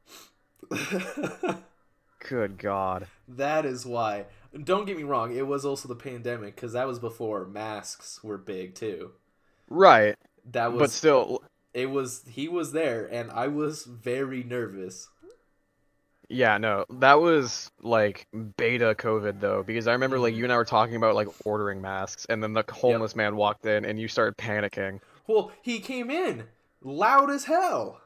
[2.18, 3.08] good God.
[3.28, 4.26] that is why.
[4.62, 8.38] Don't get me wrong, it was also the pandemic because that was before masks were
[8.38, 9.12] big too.
[9.68, 11.42] Right, That was but still,
[11.74, 15.08] it was he was there and I was very nervous.
[16.28, 20.38] Yeah, no, that was like beta COVID though, because I remember like Mhm.
[20.38, 23.66] you and I were talking about like ordering masks, and then the homeless man walked
[23.66, 25.00] in, and you started panicking.
[25.26, 26.44] Well, he came in
[26.82, 28.00] loud as hell.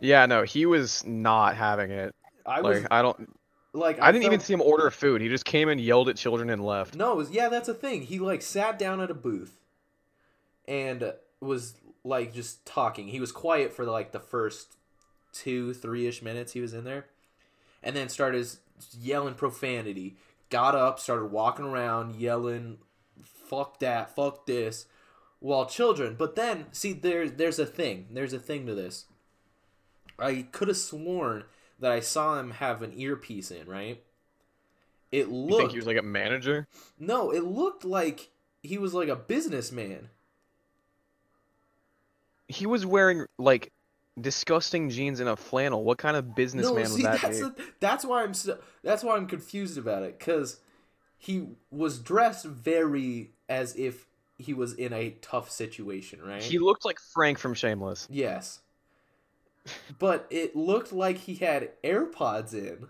[0.00, 2.14] Yeah, no, he was not having it.
[2.44, 3.38] I Like was I don't,
[3.72, 5.20] like I didn't even see him order food.
[5.20, 6.94] He just came and yelled at children and left.
[6.94, 8.02] No, it was, yeah, that's a thing.
[8.02, 9.58] He like sat down at a booth
[10.68, 13.08] and was like just talking.
[13.08, 14.76] He was quiet for like the first
[15.32, 17.06] two, three ish minutes he was in there,
[17.86, 18.44] and then started
[19.00, 20.16] yelling profanity.
[20.50, 22.78] Got up, started walking around, yelling,
[23.22, 24.86] "Fuck that, fuck this,"
[25.38, 26.16] while children.
[26.18, 28.08] But then, see, there's there's a thing.
[28.10, 29.06] There's a thing to this.
[30.18, 31.44] I could have sworn
[31.78, 34.02] that I saw him have an earpiece in, right?
[35.12, 36.66] It You looked think he was like a manager?
[36.98, 38.30] no, it looked like
[38.62, 40.10] he was like a businessman.
[42.48, 43.72] He was wearing like
[44.20, 45.84] disgusting jeans and a flannel.
[45.84, 47.40] What kind of businessman no, see, would that that's be?
[47.40, 50.60] the, that's why I'm so, that's why I'm confused about it because
[51.18, 54.06] he was dressed very as if
[54.38, 56.42] he was in a tough situation, right?
[56.42, 58.08] He looked like Frank from Shameless.
[58.08, 58.60] yes,
[59.98, 62.88] but it looked like he had AirPods in,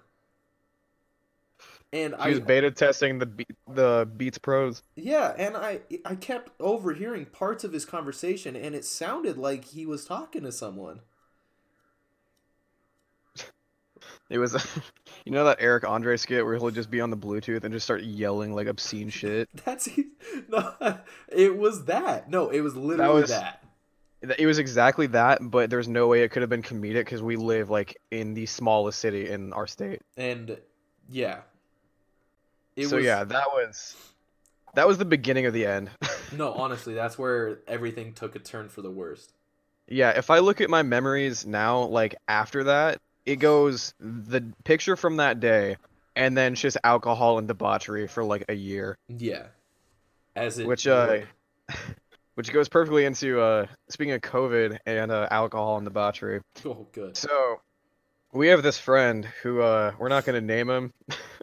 [1.92, 4.82] and He I was beta testing the Be- the Beats Pros.
[4.96, 9.84] yeah, and I I kept overhearing parts of his conversation, and it sounded like he
[9.86, 11.00] was talking to someone.
[14.28, 14.54] It was,
[15.24, 17.84] you know that Eric Andre skit where he'll just be on the Bluetooth and just
[17.84, 19.48] start yelling like obscene shit.
[19.64, 19.88] That's
[20.48, 20.74] no,
[21.28, 22.28] it was that.
[22.30, 23.62] No, it was literally was- that.
[24.38, 27.36] It was exactly that, but there's no way it could have been comedic because we
[27.36, 30.00] live like in the smallest city in our state.
[30.16, 30.58] And
[31.08, 31.40] yeah,
[32.74, 33.94] it so was, yeah, that was
[34.74, 35.90] that was the beginning of the end.
[36.32, 39.32] No, honestly, that's where everything took a turn for the worst.
[39.86, 44.96] Yeah, if I look at my memories now, like after that, it goes the picture
[44.96, 45.76] from that day,
[46.14, 49.48] and then just alcohol and debauchery for like a year, Yeah,
[50.34, 51.18] as it which uh,
[52.34, 56.40] which goes perfectly into uh, speaking of COVID and uh, alcohol and debauchery.
[56.64, 57.16] oh good.
[57.16, 57.60] So
[58.32, 60.92] we have this friend who uh, we're not gonna name him,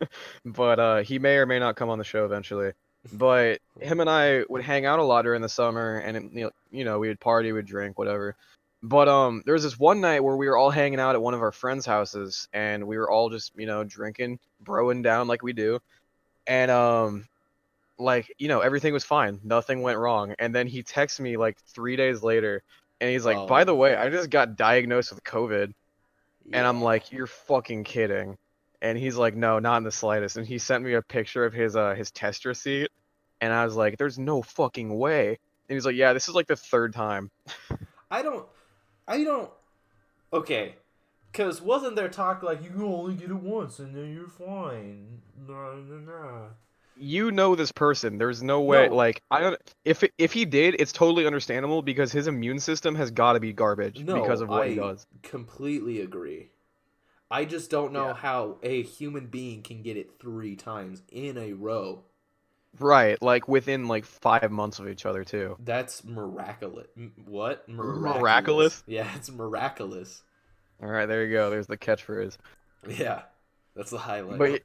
[0.45, 2.71] but uh, he may or may not come on the show eventually.
[3.11, 6.85] But him and I would hang out a lot during the summer, and it, you
[6.85, 8.35] know we would party, we'd drink, whatever.
[8.85, 11.33] But um, there was this one night where we were all hanging out at one
[11.33, 15.41] of our friends' houses, and we were all just you know drinking, broing down like
[15.41, 15.79] we do,
[16.45, 17.25] and um,
[17.97, 20.35] like you know everything was fine, nothing went wrong.
[20.37, 22.61] And then he texts me like three days later,
[22.99, 23.47] and he's like, Oh.
[23.47, 25.73] "By the way, I just got diagnosed with COVID."
[26.51, 28.37] And I'm like, "You're fucking kidding."
[28.81, 31.53] And he's like, "No, not in the slightest." And he sent me a picture of
[31.53, 32.89] his uh his test receipt,
[33.39, 36.47] and I was like, "There's no fucking way." And he's like, "Yeah, this is like
[36.47, 37.31] the third time."
[38.11, 38.45] I don't,
[39.07, 39.49] I don't.
[40.31, 40.75] Okay,
[41.31, 45.21] because wasn't there talk like you can only get it once and then you're fine?
[45.47, 46.47] Nah, nah, nah.
[46.95, 48.17] You know this person.
[48.17, 48.87] There's no way.
[48.87, 48.95] No.
[48.95, 49.59] Like I don't.
[49.83, 53.51] If if he did, it's totally understandable because his immune system has got to be
[53.53, 55.05] garbage No, because of what he does.
[55.23, 56.49] completely agree.
[57.31, 58.13] I just don't know Yeah.
[58.13, 62.03] how a human being can get it three times in a row.
[62.79, 65.55] Right, like within like five months of each other too.
[65.59, 66.87] That's miraculous.
[67.25, 67.67] What?
[67.69, 68.83] Miraculous?
[68.87, 70.23] Yeah, it's miraculous.
[70.81, 71.49] All right, there you go.
[71.49, 72.37] There's the catchphrase.
[72.87, 73.21] Yeah,
[73.75, 74.39] that's the highlight.
[74.39, 74.61] But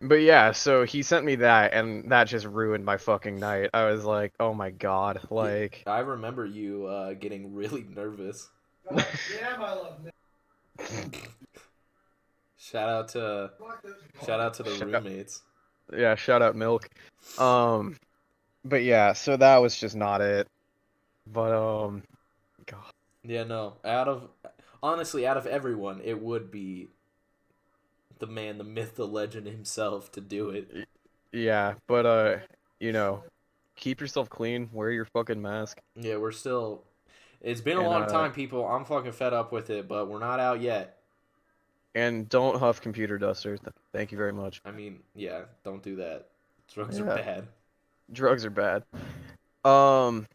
[0.00, 3.70] but yeah, so he sent me that, and that just ruined my fucking night.
[3.72, 5.84] I was like, oh my god, like.
[5.86, 8.50] I remember you uh, getting really nervous.
[8.90, 9.06] God
[9.40, 11.30] damn, I love Nick.
[12.58, 13.50] Shout out to
[14.24, 15.42] shout out to the Shout out- roommates.
[15.96, 16.88] Yeah shout out milk
[17.38, 17.96] um
[18.64, 20.48] but yeah so that was just not it
[21.26, 22.02] but um
[22.66, 22.92] god
[23.24, 23.76] Yeah, no.
[23.84, 24.28] Out of
[24.82, 26.88] honestly, out of everyone, it would be
[28.18, 30.86] the man, the myth, the legend himself to do it.
[31.32, 32.36] yeah but uh
[32.80, 33.22] you know
[33.76, 36.84] keep yourself clean wear your fucking mask Yeah, we're still.
[37.40, 38.66] It's been a And, long uh, time, people.
[38.66, 41.01] I'm fucking fed up with it, but we're not out yet.
[41.94, 43.58] And don't huff computer duster
[43.92, 46.28] thank you very much I mean, yeah, don't do that.
[46.72, 47.46] Drugs are bad.
[48.12, 48.82] drugs are bad
[49.64, 50.26] um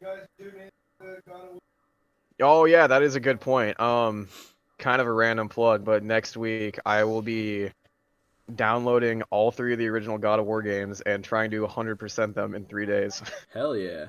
[0.00, 1.60] You guys tune in to God of War.
[2.42, 4.28] oh yeah that is a good point um
[4.78, 7.70] kind of a random plug but next week i will be
[8.56, 12.54] downloading all three of the original god of war games and trying to 100% them
[12.54, 13.22] in three days
[13.54, 14.06] Hell yeah.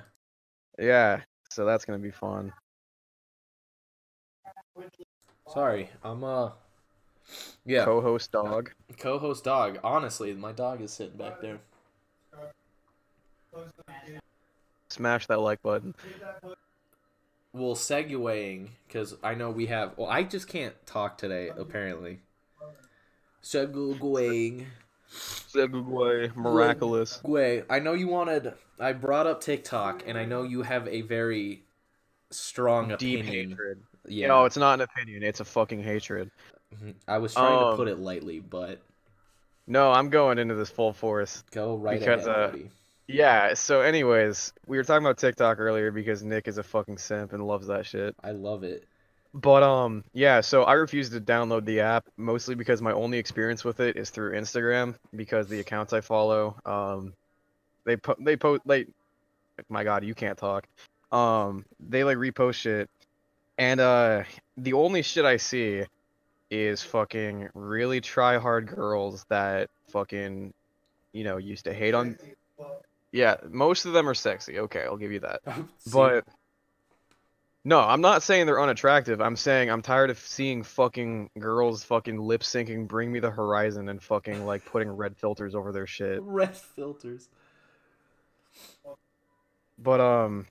[0.77, 2.51] Yeah, so that's gonna be fun.
[5.53, 6.49] Sorry, I'm uh.
[7.65, 8.71] Yeah, Co-host dog.
[8.99, 9.79] co-host dog.
[9.83, 11.57] Honestly, my dog is sitting back there.
[13.51, 14.19] Close the gate.
[14.89, 15.95] Smash that like button.
[16.03, 16.55] Hit that button.
[17.53, 19.93] Well, segueing because I know we have.
[19.97, 21.49] Well, I just can't talk today.
[21.57, 22.19] Apparently.
[23.43, 24.65] Segueing.
[25.11, 27.21] Segue, miraculous.
[27.23, 28.53] Gwe, I know you wanted.
[28.79, 31.63] I brought up TikTok, and I know you have a very
[32.31, 33.49] strong Deep opinion.
[33.51, 33.81] hatred.
[34.07, 35.23] Yeah, No, it's not an opinion.
[35.23, 36.29] It's a fucking hatred.
[36.81, 36.95] Mhm.
[37.07, 38.81] I was trying to Um, put it lightly, but
[39.67, 41.43] No, I'm going into this full force.
[41.51, 42.57] go right because, ahead, uh.
[43.07, 43.53] Yeah.
[43.55, 47.45] So, anyways, we were talking about TikTok earlier because Nick is a fucking simp and
[47.45, 48.15] loves that shit.
[48.23, 48.85] I love it.
[49.33, 50.41] But um, yeah.
[50.41, 54.09] So I refuse to download the app mostly because my only experience with it is
[54.09, 57.13] through Instagram because the accounts I follow, um,
[57.85, 58.87] they put they post like,
[59.69, 60.67] my God, you can't talk.
[61.11, 62.89] Um, they like repost shit,
[63.57, 64.23] and uh,
[64.57, 65.83] the only shit I see
[66.61, 70.53] is fucking really try hard girls that fucking,
[71.13, 72.17] you know, used to hate on.
[73.11, 74.59] Yeah, most of them are sexy.
[74.59, 75.41] Okay, I'll give you that.
[75.91, 76.25] But
[77.63, 79.21] no, I'm not saying they're unattractive.
[79.21, 83.89] I'm saying I'm tired of seeing fucking girls fucking lip syncing "Bring Me the Horizon"
[83.89, 86.21] and fucking like putting red filters over their shit.
[86.21, 87.27] red filters.
[89.79, 90.47] But um,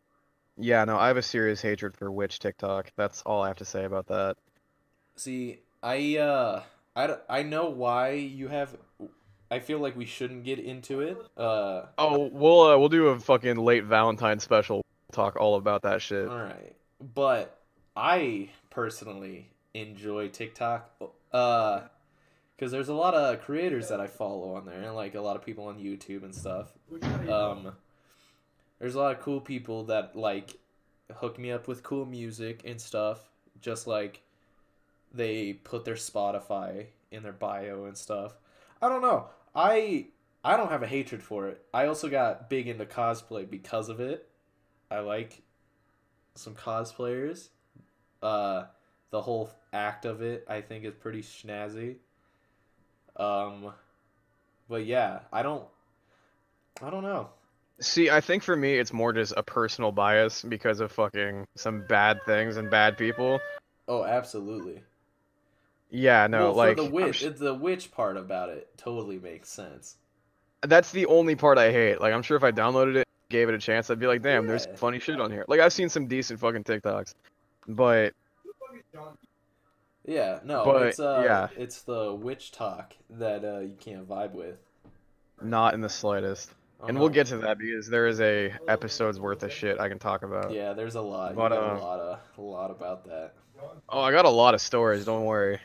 [0.56, 2.92] yeah, no, I have a serious hatred for witch TikTok.
[2.96, 4.36] That's all I have to say about that.
[5.16, 6.62] See, I uh,
[6.96, 8.74] I, I know why you have.
[9.50, 11.18] I feel like we shouldn't get into it.
[11.36, 14.82] Uh, Oh, we'll uh, we'll do a fucking late Valentine special.
[15.12, 16.26] Talk all about that shit.
[16.26, 16.74] all right,
[17.14, 17.60] but
[17.94, 20.90] I personally enjoy TikTok.
[21.32, 21.82] Uh,
[22.56, 25.36] because there's a lot of creators that I follow on there, and like a lot
[25.36, 26.72] of people on YouTube and stuff.
[26.88, 27.72] Which one are you Um,
[28.78, 30.56] there's a lot of cool people that like
[31.16, 33.20] hook me up with cool music and stuff.
[33.60, 34.22] Just like
[35.14, 38.34] they put their Spotify in their bio and stuff.
[38.82, 39.28] I don't know.
[39.54, 40.08] I
[40.44, 41.64] I don't have a hatred for it.
[41.72, 44.28] I also got big into cosplay because of it.
[44.90, 45.42] I like
[46.34, 47.48] some cosplayers.
[48.22, 48.64] Uh,
[49.10, 51.96] the whole act of it, I think, is pretty snazzy.
[53.16, 53.72] Um,
[54.68, 55.64] but yeah, I don't.
[56.82, 57.30] I don't know.
[57.80, 61.84] See, I think for me it's more just a personal bias because of fucking some
[61.88, 63.40] bad things and bad people.
[63.88, 64.82] Oh, absolutely.
[65.90, 69.48] Yeah, no, well, like for the witch, sh- the witch part about it totally makes
[69.48, 69.96] sense.
[70.62, 72.00] that's the only part I hate.
[72.00, 74.46] Like I'm sure if I downloaded it, gave it a chance, I'd be like, damn,
[74.46, 75.44] there's funny shit on here.
[75.46, 77.14] Like I've seen some decent fucking TikToks,
[77.68, 79.16] but Who the fuck is John?
[80.06, 81.48] Yeah, no, But, it's uh, yeah.
[81.56, 84.58] it's the witch talk that uh you can't vibe with.
[85.42, 86.50] not in the slightest.
[86.80, 87.00] Oh, and no.
[87.02, 90.22] we'll get to that because there is a episode's worth of shit I can talk
[90.24, 90.52] about.
[90.52, 91.36] Yeah, there's a lot.
[91.36, 93.34] But, got uh, a lot of a lot about that.
[93.88, 95.04] Oh, I got a lot of stories.
[95.04, 95.60] Don't worry.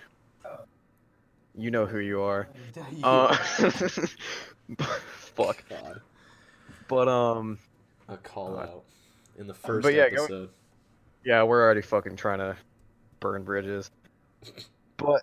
[1.60, 2.48] You know who you are.
[3.04, 3.36] Uh,
[5.36, 5.64] fuck.
[5.70, 6.02] God,
[6.88, 7.60] But um,
[8.08, 8.70] a call God.
[8.70, 8.84] out
[9.38, 10.50] in the first But yeah, episode.
[11.26, 12.56] yeah, we're already fucking trying to
[13.20, 13.92] burn bridges.
[14.98, 15.22] But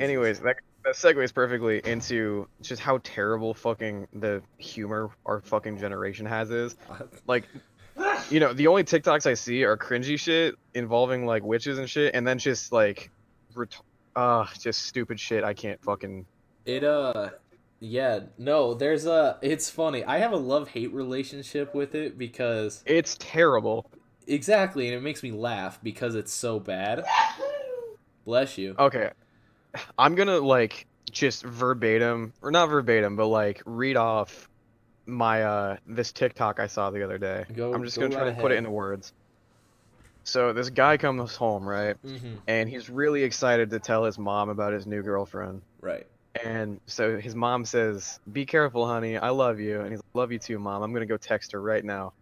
[0.00, 6.26] anyways, that that segues perfectly into just how terrible fucking the humor our fucking generation
[6.26, 6.76] has is.
[7.26, 7.44] Like,
[8.30, 12.14] you know, the only TikToks I see are cringy shit involving like witches and shit,
[12.14, 13.10] and then just like,
[13.54, 13.76] ret-
[14.16, 15.44] uh, just stupid shit.
[15.44, 16.26] I can't fucking.
[16.66, 17.30] It uh
[17.80, 20.02] yeah, no, there's a it's funny.
[20.04, 23.90] I have a love-hate relationship with it because It's terrible.
[24.26, 27.04] exactly, and it makes me laugh because it's so bad.
[28.24, 28.74] Bless you.
[28.78, 29.10] Okay,
[29.98, 34.48] I'm gonna like just verbatim or not verbatim, but like read off
[35.06, 37.44] my uh this TikTok I saw the other day.
[37.54, 39.12] Go- I'm just go gonna try to put it into words.
[40.24, 41.96] So this guy comes home, right?
[42.02, 42.36] Mm-hmm.
[42.46, 45.62] And he's really excited to tell his mom about his new girlfriend.
[45.80, 46.06] Right.
[46.42, 49.16] And so his mom says, "Be careful, honey.
[49.16, 50.82] I love you." And he's like, "Love you too, mom.
[50.82, 52.12] I'm gonna go text her right now."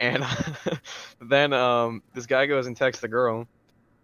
[0.00, 0.24] And
[1.20, 3.46] then um, this guy goes and texts the girl.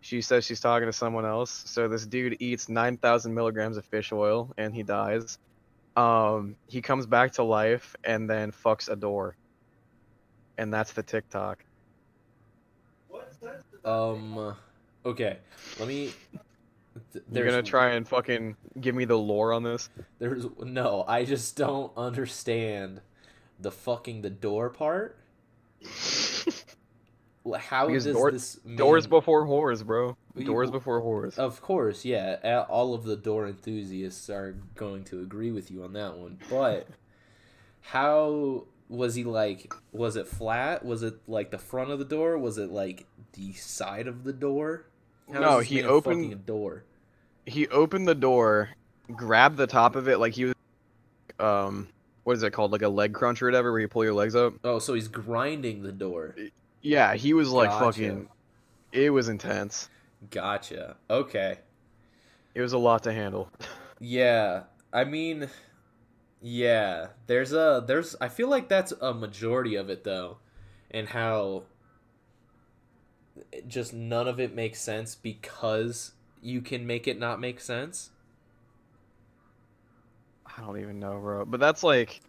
[0.01, 1.64] She says she's talking to someone else.
[1.66, 5.38] So this dude eats 9,000 milligrams of fish oil and he dies.
[5.96, 9.37] Um, he comes back to life and then fucks a door.
[10.57, 11.64] And that's the TikTok.
[13.09, 13.28] What sense does that
[13.85, 14.55] Um.
[15.07, 15.38] Okay.
[15.79, 16.12] Let me.
[17.12, 19.88] th- You're gonna try and fucking give me the lore on this?
[20.18, 21.05] There's no.
[21.07, 23.01] I just don't understand
[23.61, 25.18] the fucking the door part.
[27.57, 30.16] How Because does door- this mean, Doors before whores, bro.
[30.44, 31.38] Doors before whores.
[31.38, 32.64] Of course, yeah.
[32.68, 36.38] All of the door enthusiasts are going to agree with you on that one.
[36.51, 36.88] But
[37.81, 39.72] how was he like?
[39.92, 40.85] Was it flat?
[40.85, 42.38] Was it like the front of the door?
[42.38, 44.87] Was it like the side of the door?
[45.33, 46.85] How No, he opened- a door.
[47.46, 48.70] he opened the door,
[49.14, 50.55] grabbed the top of it like he was
[51.38, 51.88] um
[52.24, 52.72] what is it called?
[52.72, 54.55] Like a leg crunch or whatever where you pull your legs up.
[54.64, 56.35] Oh, so he's grinding the door.
[56.83, 57.85] Yeah, he was like Gotcha.
[57.85, 58.29] fucking
[58.92, 59.88] it was intense.
[60.31, 60.96] Gotcha.
[61.09, 61.59] Okay.
[62.55, 63.51] It was a lot to handle.
[64.01, 65.48] Yeah, I mean,
[66.40, 67.09] yeah.
[67.27, 68.16] There's a there's.
[68.20, 70.38] I feel like that's a majority of it though,
[70.90, 71.64] and how
[73.66, 78.11] just none of it makes sense because you can make it not make sense.
[80.46, 81.44] I don't even know, bro.
[81.44, 82.20] But that's like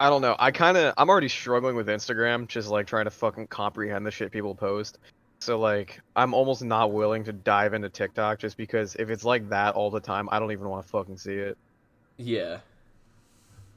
[0.00, 0.36] I don't know.
[0.38, 4.10] I kind of I'm already struggling with Instagram just like trying to fucking comprehend the
[4.10, 4.98] shit people post.
[5.38, 9.48] So like I'm almost not willing to dive into TikTok just because if it's like
[9.50, 11.58] that all the time, I don't even want to fucking see it.
[12.16, 12.58] Yeah.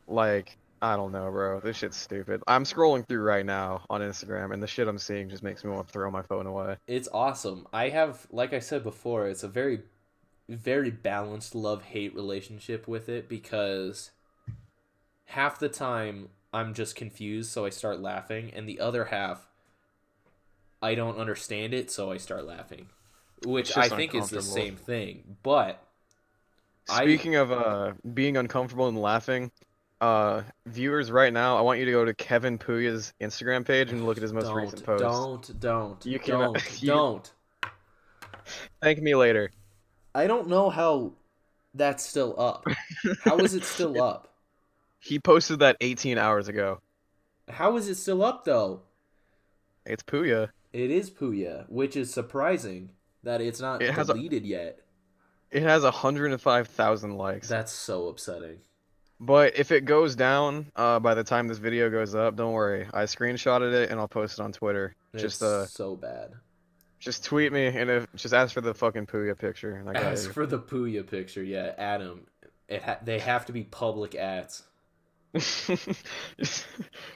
[0.07, 1.59] Like, I don't know, bro.
[1.59, 2.41] This shit's stupid.
[2.47, 5.71] I'm scrolling through right now on Instagram, and the shit I'm seeing just makes me
[5.71, 6.77] want to throw my phone away.
[6.87, 7.67] It's awesome.
[7.73, 9.81] I have, like I said before, it's a very,
[10.47, 14.11] very balanced love hate relationship with it because
[15.25, 19.47] half the time I'm just confused, so I start laughing, and the other half
[20.81, 22.87] I don't understand it, so I start laughing,
[23.45, 25.37] which I think is the same thing.
[25.43, 25.83] But
[26.89, 29.51] I- Speaking of uh being uncomfortable and laughing,
[30.01, 34.05] uh viewers right now, I want you to go to Kevin Puya's Instagram page and
[34.05, 35.01] look at his most don't, recent post.
[35.01, 37.31] don't, don't, You can- don't, you- don't.
[38.81, 39.51] Thank me later.
[40.15, 41.13] I don't know how
[41.73, 42.65] that's still up.
[43.23, 44.33] How is it still up?
[44.99, 46.81] He posted that 18 hours ago.
[47.49, 48.81] How is it still up though?
[49.85, 50.49] It's Puya.
[50.73, 52.89] It is Puya, which is surprising
[53.23, 54.79] that it's not It has a- deleted yet.
[55.49, 57.47] It has 105,000 likes.
[57.47, 58.57] That's so upsetting.
[59.19, 62.87] But if it goes down uh, by the time this video goes up, don't worry.
[62.93, 64.95] I screenshotted it and I'll post it on Twitter.
[65.13, 66.33] It's Just uh, so bad.
[66.99, 69.71] just tweet me and if just ask for the fucking Puya picture.
[69.75, 70.31] And I got As you.
[70.33, 72.27] for the Puya picture, yeah, Adam,
[72.67, 74.63] it ha- they have to be public ads.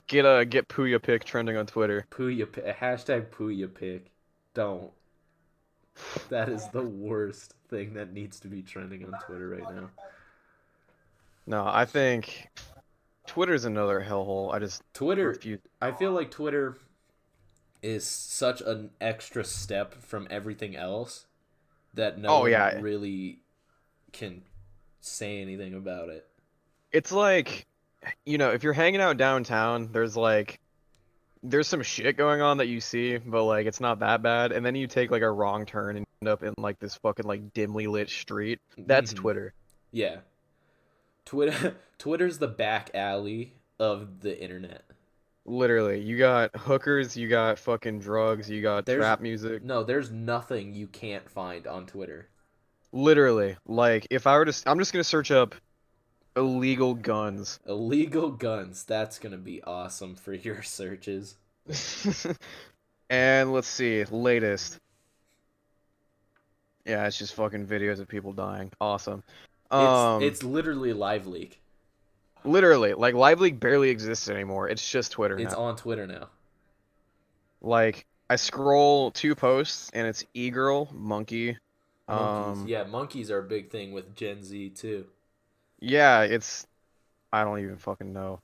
[0.08, 2.06] get a get Puya pic trending on Twitter.
[2.12, 2.46] Puya
[2.78, 4.12] hashtag Puya pic.
[4.54, 4.92] Don't.
[6.30, 9.90] That is the worst thing that needs to be trending on Twitter right now.
[11.48, 12.50] No, I think
[13.28, 14.54] Twitter's another hellhole.
[14.54, 15.60] I just Twitter, refuse.
[15.82, 16.78] I feel like Twitter
[17.82, 21.26] is such an extra step from everything else
[21.94, 22.80] that no Oh, one yeah.
[22.80, 23.40] really
[24.14, 24.44] can
[25.00, 26.28] say anything about it.
[26.92, 27.66] It's like,
[28.26, 30.60] you know, if you're hanging out downtown, there's like,
[31.44, 34.52] there's some shit going on that you see, but like it's not that bad.
[34.52, 37.26] And then you take like a wrong turn and end up in like this fucking
[37.26, 38.60] like dimly lit street.
[38.78, 39.18] That's Mhm.
[39.18, 39.54] Twitter.
[39.92, 40.18] Yeah.
[41.32, 44.84] Twitter Twitter's the back alley of the internet.
[45.46, 49.64] Literally, you got hookers, you got fucking drugs, you got There's- trap music.
[49.64, 52.28] No, there's nothing you can't find on Twitter.
[52.92, 55.56] Literally, like if I were to, I'm just gonna search up
[56.36, 57.62] illegal guns.
[57.66, 58.84] Illegal guns.
[58.84, 61.38] That's to be awesome for your searches.
[63.10, 64.80] and let's see, latest.
[66.86, 68.70] Yeah, it's just fucking videos of people dying.
[68.82, 69.24] Awesome.
[69.72, 71.62] It's, Um, it's literally Live Leak.
[72.44, 74.68] literally like Live Leak barely exists anymore.
[74.70, 75.60] It's just Twitter It's now.
[75.62, 76.30] on Twitter now.
[77.62, 81.58] Like I scroll two posts and it's e-girl, monkey.
[82.08, 82.62] Monkeys.
[82.62, 85.06] Um, yeah, monkeys are a big thing with Gen Z too.
[85.80, 86.68] yeah, it's.
[87.32, 88.42] I don't even fucking know.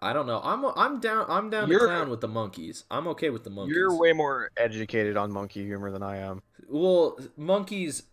[0.00, 0.40] I don't know.
[0.44, 1.26] I'm I'm down.
[1.28, 2.84] I'm down You're- clown with the monkeys.
[2.90, 3.74] I'm okay with the monkeys.
[3.74, 6.42] You're way more educated on monkey humor than I am.
[6.68, 8.04] well, monkeys.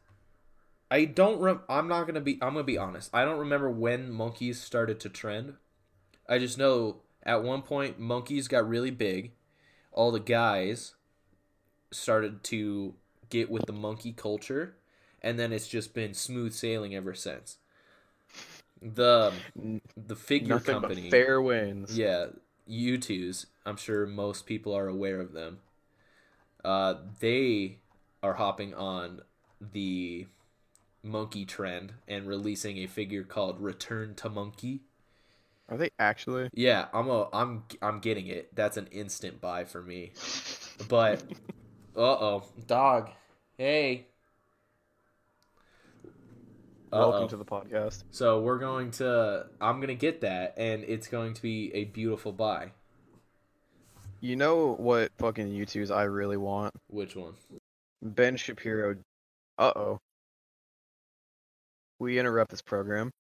[0.96, 3.10] I don't rem- I'm not gonna be I'm gonna be honest.
[3.14, 5.56] I don't remember when monkeys started to trend.
[6.30, 9.34] I just know at one point monkeys got really big.
[9.91, 10.93] All the guys
[11.91, 12.93] started to
[13.30, 14.78] get with the monkey culture,
[15.22, 17.58] and then it's just been smooth sailing ever since.
[18.82, 19.34] The
[19.98, 21.98] the figure Nothing company, fair wins.
[22.00, 22.28] yeah,
[22.70, 23.48] Youtooz.
[23.66, 25.60] I'm sure most people are aware of them.
[26.64, 27.80] Uh, they
[28.24, 29.24] are hopping on
[29.60, 30.28] the
[31.06, 34.82] monkey trend and releasing a figure called Return to Monkey.
[35.70, 36.49] Are they actually?
[36.53, 38.56] Yeah, I'm a I'm I'm getting it.
[38.56, 40.12] That's an instant buy for me.
[40.88, 41.24] But
[41.95, 43.12] uh-oh, dog.
[43.58, 44.08] Hey.
[46.91, 47.28] Welcome Uh-oh.
[47.28, 48.03] to the podcast.
[48.12, 51.86] So we're going to I'm going to get that and it's going to be a
[51.86, 52.72] beautiful buy.
[54.22, 56.74] You know what fucking Youtooz I really want?
[56.89, 57.34] Which one?
[58.01, 58.97] Ben Shapiro.
[59.58, 59.99] Uh oh.
[62.00, 63.12] We interrupt this program.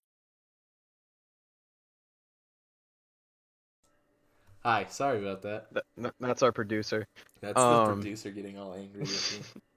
[4.63, 5.71] Hi, sorry about that.
[5.73, 7.05] Th- th- that's our producer.
[7.39, 9.61] That's the Um, producer getting all angry with me.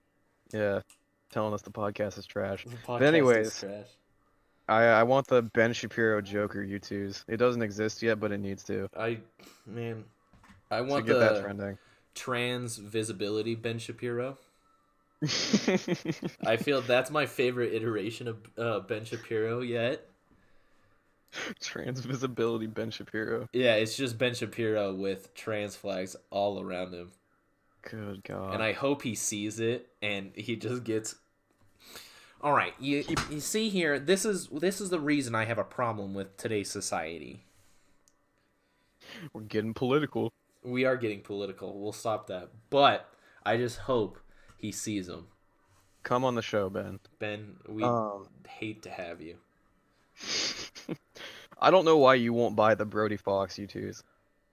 [0.51, 0.81] Yeah,
[1.31, 2.65] telling us the podcast is trash.
[2.65, 3.87] The podcast anyways, is trash.
[4.67, 7.23] I I want the Ben Shapiro Joker Youtooz.
[7.29, 8.89] It doesn't exist yet, but it needs to.
[8.97, 9.19] I
[9.67, 10.05] man,
[10.71, 11.77] I want To get that the trending.
[12.15, 14.39] trans visibility Ben Shapiro.
[15.23, 20.07] I feel that's my favorite iteration of uh, Ben Shapiro yet.
[21.61, 23.49] Trans visibility Ben Shapiro.
[23.53, 27.11] Yeah, it's just Ben Shapiro with trans flags all around him.
[27.83, 28.55] Good God.
[28.55, 31.15] and I hope he sees it and he just gets
[32.43, 35.65] All right, you you see here, this is this is the reason I have a
[35.65, 37.45] problem with today's society.
[39.33, 40.33] We're getting political.
[40.63, 41.81] We are getting political.
[41.81, 42.51] We'll stop that.
[42.71, 43.09] But
[43.45, 44.19] I just hope
[44.59, 45.29] he sees them.
[46.03, 47.01] Come on the show, Ben.
[47.19, 49.37] Ben, we Um, hate to have you.
[51.61, 54.03] I don't know why you won't buy the Brody Foxx you twos.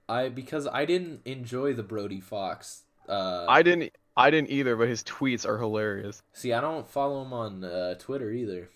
[0.08, 2.84] I because I didn't enjoy the Brody Foxx.
[3.08, 3.94] Uh, I didn't.
[4.18, 6.24] I didn't either, but his tweets are hilarious.
[6.34, 6.54] see.
[6.54, 8.70] I don't follow him on uh, Twitter either.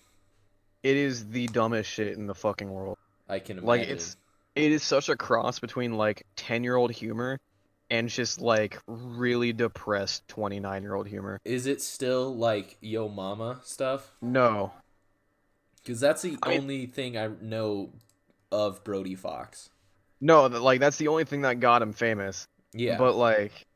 [0.82, 2.98] It is the dumbest shit in the fucking world.
[3.28, 3.66] I can imagine.
[3.66, 4.16] Like it's
[4.54, 7.38] it is such a cross between like 10-year-old humor
[7.90, 11.40] and just like really depressed 29-year-old humor.
[11.44, 14.12] Is it still like Yo Mama stuff?
[14.22, 14.72] No.
[15.82, 17.90] Because that's the I mean- only thing I know
[18.52, 19.70] of Brody Foxx.
[20.20, 22.46] No, like that's the only thing that got him famous.
[22.74, 22.98] Yeah.
[22.98, 23.66] But like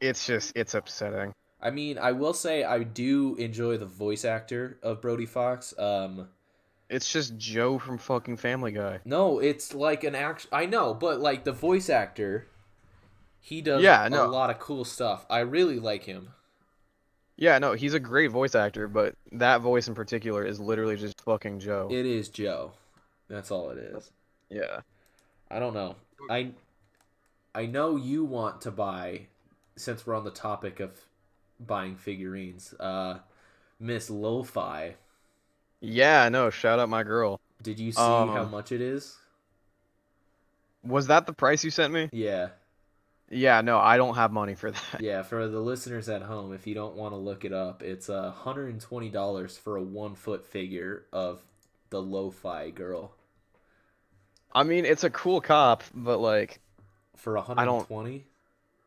[0.00, 1.32] it's just it's upsetting.
[1.60, 5.74] I mean, I will say I do enjoy the voice actor of Brody Foxx.
[5.78, 6.28] Um,
[6.88, 9.00] It's just Joe from fucking Family Guy.
[9.04, 10.46] no, it's like an act.
[10.52, 12.46] I know, but like the voice actor,
[13.46, 15.24] he does Yeah, a lot of cool stuff.
[15.30, 16.30] I really like him.
[17.36, 21.20] Yeah, no, he's a great voice actor, but that voice in particular is literally just
[21.20, 21.86] fucking Joe.
[21.88, 22.72] It is Joe.
[23.28, 24.10] That's all it is.
[24.50, 24.80] yeah.
[25.48, 25.94] I don't know.
[26.28, 26.50] I
[27.54, 29.26] I know you want to buy
[29.76, 30.90] since we're on the topic of
[31.60, 32.74] buying figurines.
[32.80, 33.18] Uh
[33.78, 34.96] Miss Lo-Fi.
[35.80, 37.38] Yeah, no, shout out my girl.
[37.62, 39.16] Did you see how Um, much it is?
[40.82, 42.08] Was that the price you sent me?
[42.12, 42.48] Yeah.
[43.28, 45.00] Yeah, no, I don't have money for that.
[45.00, 48.08] Yeah, for the listeners at home, if you don't want to look it up, it's
[48.08, 51.42] uh, $120 for a one foot figure of
[51.90, 53.12] the Lo-Fi girl.
[54.54, 56.60] I mean, it's a cool cop, but like,
[57.16, 58.26] For don't- 120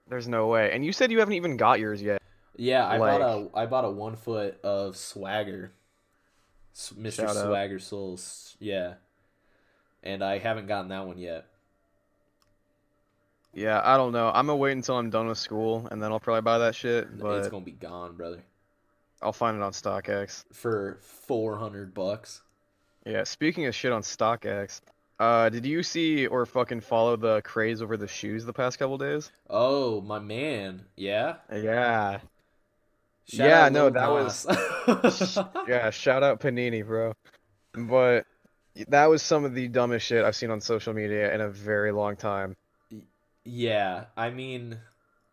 [0.09, 0.71] there's no way.
[0.71, 2.21] And you said you haven't even got yours yet.
[2.55, 5.71] Yeah, I bought a I bought a one foot of Swagger,
[6.75, 7.13] Mr.
[7.13, 7.47] Shout out.
[7.47, 8.55] SwaggerSouls.
[8.59, 8.95] Yeah,
[10.03, 11.45] and I haven't gotten that one yet.
[13.59, 14.29] Yeah, I don't know.
[14.29, 17.19] I'm gonna wait until I'm done with school, and then I'll probably buy that shit.
[17.19, 18.41] But it's gonna be gone, brother,
[19.21, 20.45] I'll find it on StockX.
[20.53, 22.41] for four hundred bucks.
[23.05, 23.25] Yeah.
[23.25, 24.79] Speaking of shit on StockX,
[25.19, 28.97] uh, did you see or fucking follow the craze over the shoes the past couple
[28.97, 29.29] days?
[29.49, 31.35] Oh, my man, yeah.
[31.51, 32.19] Yeah.
[33.27, 34.47] Shout Yeah, no, that was-
[35.67, 35.89] Yeah.
[35.91, 37.13] Shout out Panini, bro.
[37.73, 38.25] But
[38.87, 41.91] that was some of the dumbest shit I've seen on social media in a very
[41.91, 42.55] long time.
[43.45, 44.77] Yeah, I mean,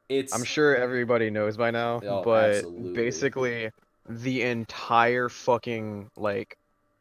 [0.09, 2.93] it's I'm sure everybody knows by now, Oh, but absolutely.
[2.93, 3.71] basically
[4.09, 6.57] the entire fucking like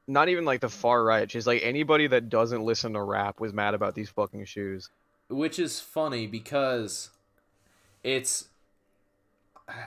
[0.07, 3.53] not even like the far right, She's like anybody that doesn't listen to rap was
[3.53, 4.89] mad about these fucking shoes.
[5.29, 7.09] which is funny because
[8.03, 8.49] it's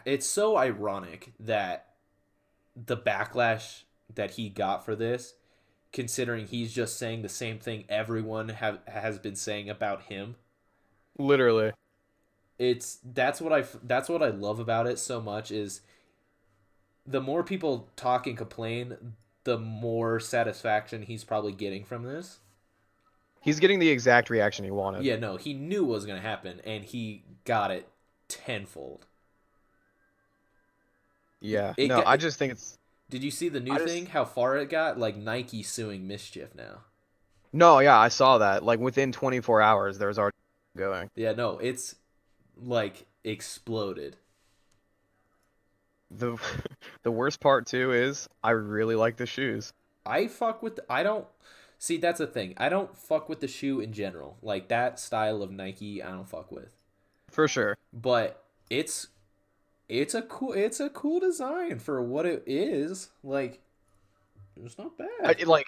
[0.04, 1.86] it's so ironic that
[2.74, 5.34] the backlash that he got for this
[5.92, 10.34] considering he's just saying the same thing everyone have has been saying about him
[17.06, 19.14] the more people talk and complain,
[19.44, 22.38] the more satisfaction he's probably getting from this.
[23.40, 25.04] He's getting the exact reaction he wanted.
[25.04, 27.88] Yeah, no, he knew what was gonna happen, and he got it
[28.28, 29.06] tenfold.
[31.40, 31.74] Yeah.
[31.76, 32.76] It no, got- I just think it's
[33.10, 34.06] Did you see the new I just- thing?
[34.06, 34.98] How far it got?
[34.98, 36.82] Like Nike suing MSCHF now.
[37.52, 37.78] no.
[37.78, 38.62] Yeah, I saw that.
[38.64, 40.36] Like within 24 hours, there was already
[40.78, 41.10] going.
[41.14, 41.96] Yeah, no, it's
[42.56, 44.16] like exploded.
[46.10, 46.38] The
[47.02, 49.72] the worst part too is I really like the shoes.
[50.06, 50.76] I fuck with.
[50.76, 51.26] The, I don't
[51.78, 51.98] see.
[51.98, 52.54] That's the thing.
[52.56, 54.38] I don't fuck with the shoe in general.
[54.42, 56.70] Like that style of Nike, I don't fuck with.
[57.30, 57.76] For sure.
[57.92, 59.08] But it's
[59.88, 60.52] it's a cool.
[60.54, 63.10] It's a cool design for what it is.
[63.22, 63.60] Like
[64.56, 65.08] it's not bad.
[65.22, 65.66] I, like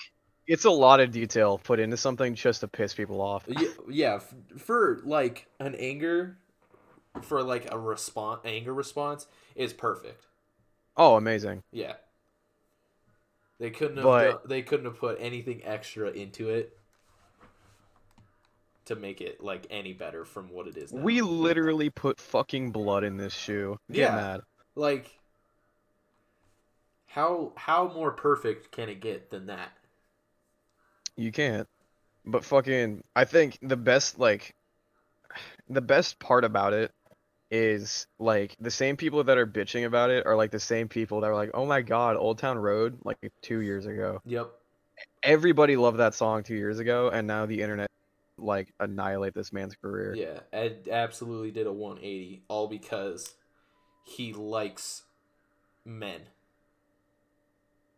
[0.50, 3.44] it's a lot of detail put into something just to piss people off.
[3.46, 4.20] yeah, yeah,
[4.58, 6.36] for like an anger,
[7.22, 10.26] for like a response, anger response is perfect.
[10.96, 11.62] Oh, amazing.
[11.72, 11.94] Yeah.
[13.60, 16.76] They couldn't have But- done- they couldn't have put anything extra into it
[18.86, 21.00] to make it like any better from what it is now.
[21.02, 23.78] We literally put fucking blood in this shoe.
[23.90, 24.16] Get Yeah.
[24.16, 24.40] mad.
[24.74, 25.18] like
[27.06, 29.72] how how more perfect can it get than that?
[31.20, 31.68] You can't.
[32.24, 34.54] But fucking I think the best like
[35.68, 36.92] the best part about it
[37.50, 41.20] is like the same people that are bitching about it are like the same people
[41.20, 44.22] that were like, "Oh my god, Old Town Road" like 2 years ago.
[44.24, 44.50] Yep.
[45.22, 47.90] Everybody loved that song 2 years ago and now the internet
[48.38, 50.14] like annihilate this man's career.
[50.14, 53.34] Yeah, Ed absolutely did a 180 all because
[54.04, 55.02] he likes
[55.84, 56.22] men.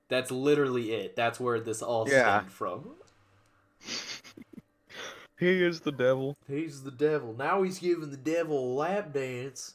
[0.09, 1.15] That's literally it.
[1.15, 2.41] That's where this all Yeah.
[2.41, 2.97] stemmed from.
[5.39, 6.37] He is the devil.
[6.47, 7.35] He's the devil.
[7.37, 9.75] Now he's giving the devil a lap dance.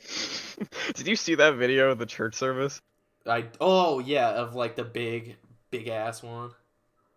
[0.94, 2.80] Did you see that video of the church service?
[3.24, 5.36] I oh yeah, of like the big
[5.70, 6.50] big ass one.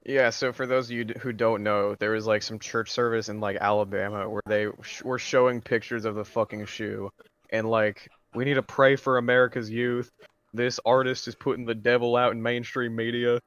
[0.06, 3.30] Yeah, so for those of you who don't know, there was like some church service
[3.30, 7.10] in like Alabama where they sh- were showing pictures of the fucking shoe
[7.49, 10.12] and like we need to pray for America's youth.
[10.53, 13.39] This artist is putting the devil out in mainstream media.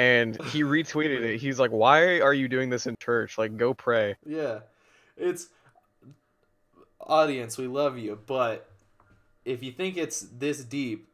[0.00, 1.36] And he retweeted it.
[1.38, 3.36] He's like, "Why are you doing this in church?
[3.36, 4.60] Like go pray." Yeah.
[5.16, 5.48] It's
[7.00, 8.70] audience, we love you, but
[9.44, 11.08] if you think it's this deep,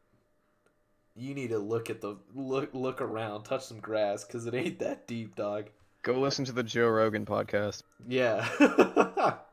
[1.17, 4.79] you need to look at the look look around, touch some grass cuz it ain't
[4.79, 5.67] that deep, dog.
[6.03, 7.83] Go listen to the Joe Rogan podcast.
[8.07, 9.37] Yeah.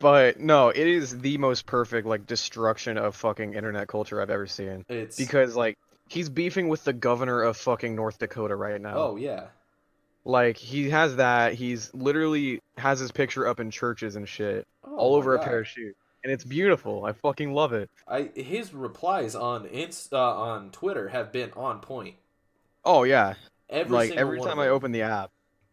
[0.00, 4.48] But no, it is the most perfect like destruction of fucking internet culture I've ever
[4.48, 4.84] seen.
[4.88, 8.94] it's Because like he's beefing with the governor of fucking North Dakota right now.
[8.96, 9.46] Oh yeah.
[10.24, 11.54] Like he has that.
[11.54, 15.44] He's literally has his picture up in churches and shit, Oh, all over a God.
[15.46, 17.04] pair of shoes, and it's beautiful.
[17.04, 17.88] I fucking love it.
[18.06, 22.16] I his replies on Inst uh, on Twitter have been on point.
[22.84, 23.34] Oh yeah,
[23.70, 25.30] Every like every time I open the app,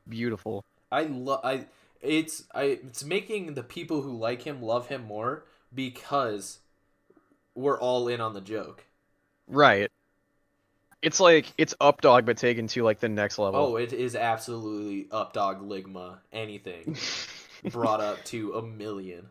[0.07, 0.63] beautiful.
[0.91, 1.65] I love I
[2.01, 6.59] it's I it's making the people who like him love him more because
[7.55, 8.85] we're all in on the joke.
[9.47, 9.91] Right.
[11.05, 13.59] It's like it's Updog but taken to like the next level.
[13.59, 16.97] Oh, it is absolutely updog ligma anything
[17.71, 19.27] brought up to a million.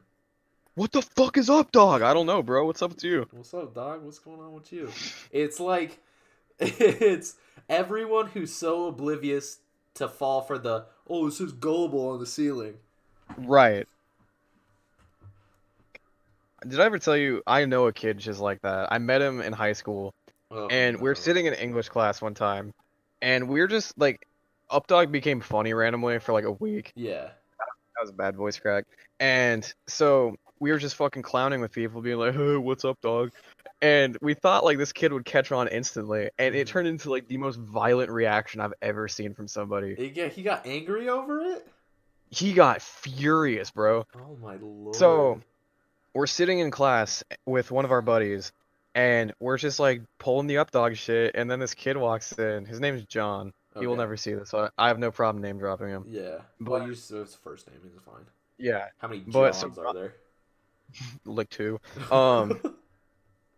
[0.77, 2.03] what the fuck is Updog?
[2.03, 2.65] I don't know, bro.
[2.65, 3.27] What's up with you?
[3.33, 4.05] What's up, dog?
[4.05, 4.89] What's going on with you?
[5.33, 5.99] It's like
[6.61, 7.35] it's
[7.69, 9.59] everyone who's so oblivious
[9.95, 12.75] to fall for the oh, this is gullible on the ceiling.
[13.37, 13.89] Right.
[16.69, 18.93] Did I ever tell you I know a kid just like that?
[18.93, 20.15] I met him in high school
[20.55, 22.73] Oh, and we are sitting in English class one time,
[23.21, 24.27] and we are just like,
[24.71, 26.93] Updog became funny randomly for like a week.
[26.95, 27.31] Yeah.
[27.59, 28.85] That was a bad voice crack.
[29.19, 33.33] And so we were just fucking clowning with people, being like, "Hey, what's up, dog?"
[33.83, 36.71] And we thought like this kid would catch on instantly, and it Mhm.
[36.71, 39.95] turned into like the most violent reaction I've ever seen from somebody.
[40.11, 41.67] Got, he got angry over it?
[42.31, 44.07] He got furious, bro.
[44.17, 44.95] Oh my lord.
[44.97, 45.41] So
[46.15, 48.53] we're sitting in class with one of our buddies,
[48.95, 52.65] and we're just like pulling the Updog shit, and then this kid walks in.
[52.65, 53.53] His name's John.
[53.79, 56.05] He will never see this, so I I have no problem name dropping him.
[56.07, 56.39] Yeah.
[56.61, 58.25] But- Well, you so it's first name is fine.
[58.57, 60.15] Yeah, How many But Johns some- are there?
[61.25, 61.81] like two.
[62.11, 62.61] Um,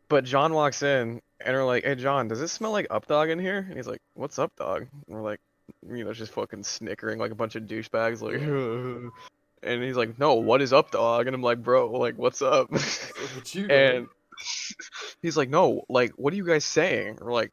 [0.09, 3.41] But John walks in and we're like, "Hey, John, does this smell like Updog in
[3.41, 5.41] here?" And he's like, "What's up, dog?" And we're like,
[5.85, 8.41] you know, just fucking snickering like a bunch of douchebags, like.
[9.63, 12.71] And he's like, "No, what is up, dog?" And I'm like, "Bro, like, what's up?"
[12.71, 14.07] what you and
[15.23, 17.53] he's like, "No, like, what are you guys saying?" We're like,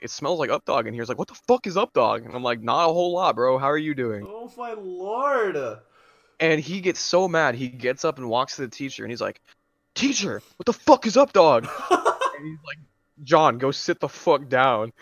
[0.00, 2.60] "It smells like Updog." And he's like, "What the fuck is Updog?" And I'm like,
[2.60, 3.58] "Not a whole lot, bro.
[3.58, 5.78] How are you doing?" Oh my lord.
[6.38, 9.20] And he gets so mad, he gets up and walks to the teacher, and he's
[9.20, 9.40] like,
[9.94, 12.78] "Teacher, what the fuck is Updog?" and he's like
[13.24, 14.92] John, go sit the fuck down.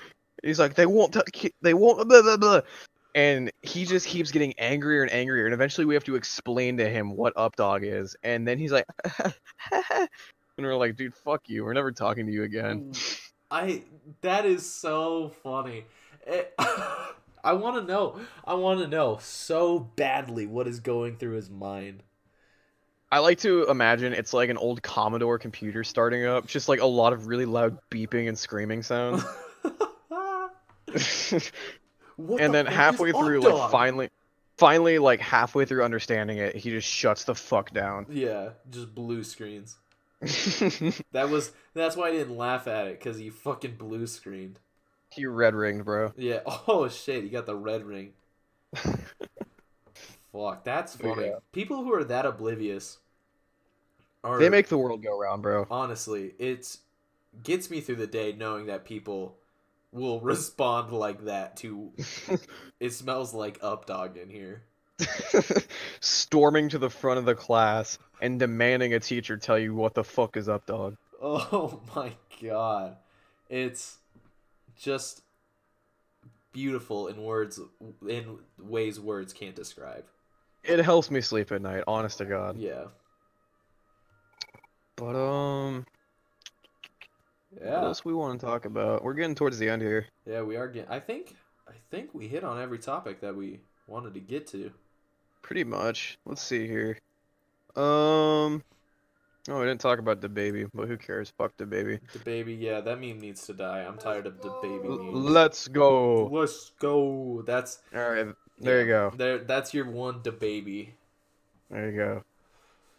[0.42, 2.60] He's like, they won't, t- they won't, blah, blah, blah.
[3.14, 6.88] and he just keeps getting angrier and angrier, and eventually we have to explain to
[6.88, 8.86] him what updog is, and then he's like,
[10.58, 12.90] and we're like, dude, fuck you, we're never talking to you again.
[12.90, 13.20] Mm.
[13.50, 13.82] I
[14.20, 15.86] that is so funny.
[16.26, 16.64] It- eh,
[17.44, 18.20] I want to know.
[18.44, 22.02] I want to know so badly what is going through his mind.
[23.10, 26.86] I like to imagine it's like an old Commodore computer starting up, just like a
[26.86, 29.24] lot of really loud beeping and screaming sounds.
[32.18, 34.10] And the then halfway through, like finally,
[34.56, 38.06] finally, like halfway through understanding it, he just shuts the fuck down.
[38.10, 39.78] Yeah, just blue screens.
[41.12, 44.58] That was that's why I didn't laugh at it because he fucking blue screened.
[45.10, 46.12] he red ringed, bro.
[46.16, 46.40] Yeah.
[46.66, 48.12] Oh shit, he got the red ring.
[50.32, 51.26] Fuck, that's funny.
[51.26, 51.38] yeah.
[51.52, 52.98] People who are that oblivious
[54.22, 55.66] are They make the world go round, bro.
[55.70, 56.78] honestly, it's
[57.42, 59.36] gets me through the day knowing that people
[59.92, 61.92] will respond like that to
[62.80, 64.64] it smells like updog in here.
[66.00, 70.04] Storming to the front of the class and demanding a teacher tell you what the
[70.04, 70.96] fuck is up, dog.
[71.20, 72.12] Oh my
[72.42, 72.96] god.
[73.48, 73.98] It's
[74.76, 75.22] just
[76.52, 77.60] beautiful in words
[78.08, 80.04] in ways words can't describe.
[80.64, 82.58] It helps me sleep at night, honest to God.
[82.58, 82.84] Yeah.
[84.96, 85.86] But um,
[87.60, 87.76] yeah.
[87.76, 89.04] what else we want to talk about?
[89.04, 90.06] We're getting towards the end here.
[90.26, 91.36] Yeah, we are getting I think
[91.68, 94.72] I think we hit on every topic that we wanted to get to.
[95.42, 96.18] Pretty much.
[96.26, 96.98] Let's see here.
[97.76, 98.62] Um.
[99.50, 101.32] Oh, we didn't talk about the baby, but who cares?
[101.38, 102.00] Fuck the baby.
[102.12, 103.80] The baby, yeah, that meme needs to die.
[103.80, 105.14] I'm tired of the baby memes.
[105.14, 106.26] let's go.
[106.26, 107.42] Let's go.
[107.46, 108.26] That's All right,
[108.58, 109.12] there you go.
[109.16, 110.94] There that's your one the baby.
[111.70, 112.24] There you go.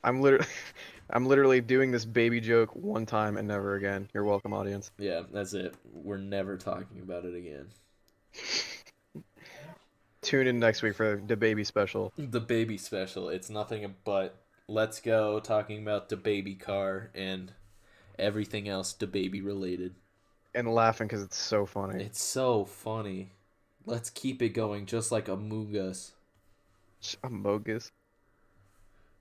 [0.03, 0.47] I'm literally,
[1.11, 4.09] I'm literally doing this baby joke one time and never again.
[4.13, 4.89] You're welcome, audience.
[4.97, 5.75] Yeah, that's it.
[5.93, 7.67] We're never talking about it again.
[10.21, 12.11] Tune in next week for the baby special.
[12.17, 13.29] The baby special.
[13.29, 14.35] It's nothing but
[14.69, 17.51] let's go talking about the baby car and
[18.19, 19.95] everything else the baby related.
[20.53, 22.03] And laughing because it's so funny.
[22.03, 23.31] It's so funny.
[23.85, 26.11] Let's keep it going just like Among Us.
[27.23, 27.91] I'm bogus.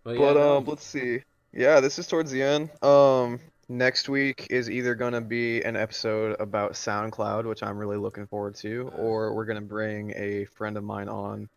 [0.04, 1.22] But, yeah, But no, um, let's see.
[1.52, 2.70] Yeah, this is towards the end.
[2.82, 8.26] Um, next week is either gonna be an episode about SoundCloud, which I'm really looking
[8.26, 11.48] forward to, or we're gonna bring a friend of mine on,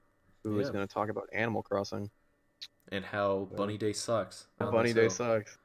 [0.43, 0.73] who is Yeah.
[0.73, 2.09] gonna talk about Animal Crossing.
[2.91, 4.47] And how Bunny Day sucks.
[4.59, 5.57] Bunny this Day sucks.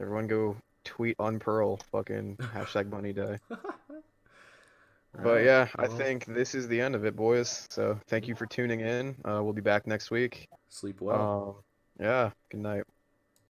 [0.00, 3.38] Everyone go tweet on Pearl, fucking hashtag Bunny Day.
[5.16, 7.68] But Alright, yeah, I think this is the end of it, boys.
[7.70, 9.14] So thank you for tuning in.
[9.24, 10.48] Uh, we'll be back next week.
[10.68, 11.62] sleep well.
[12.00, 12.82] Um, yeah, good night.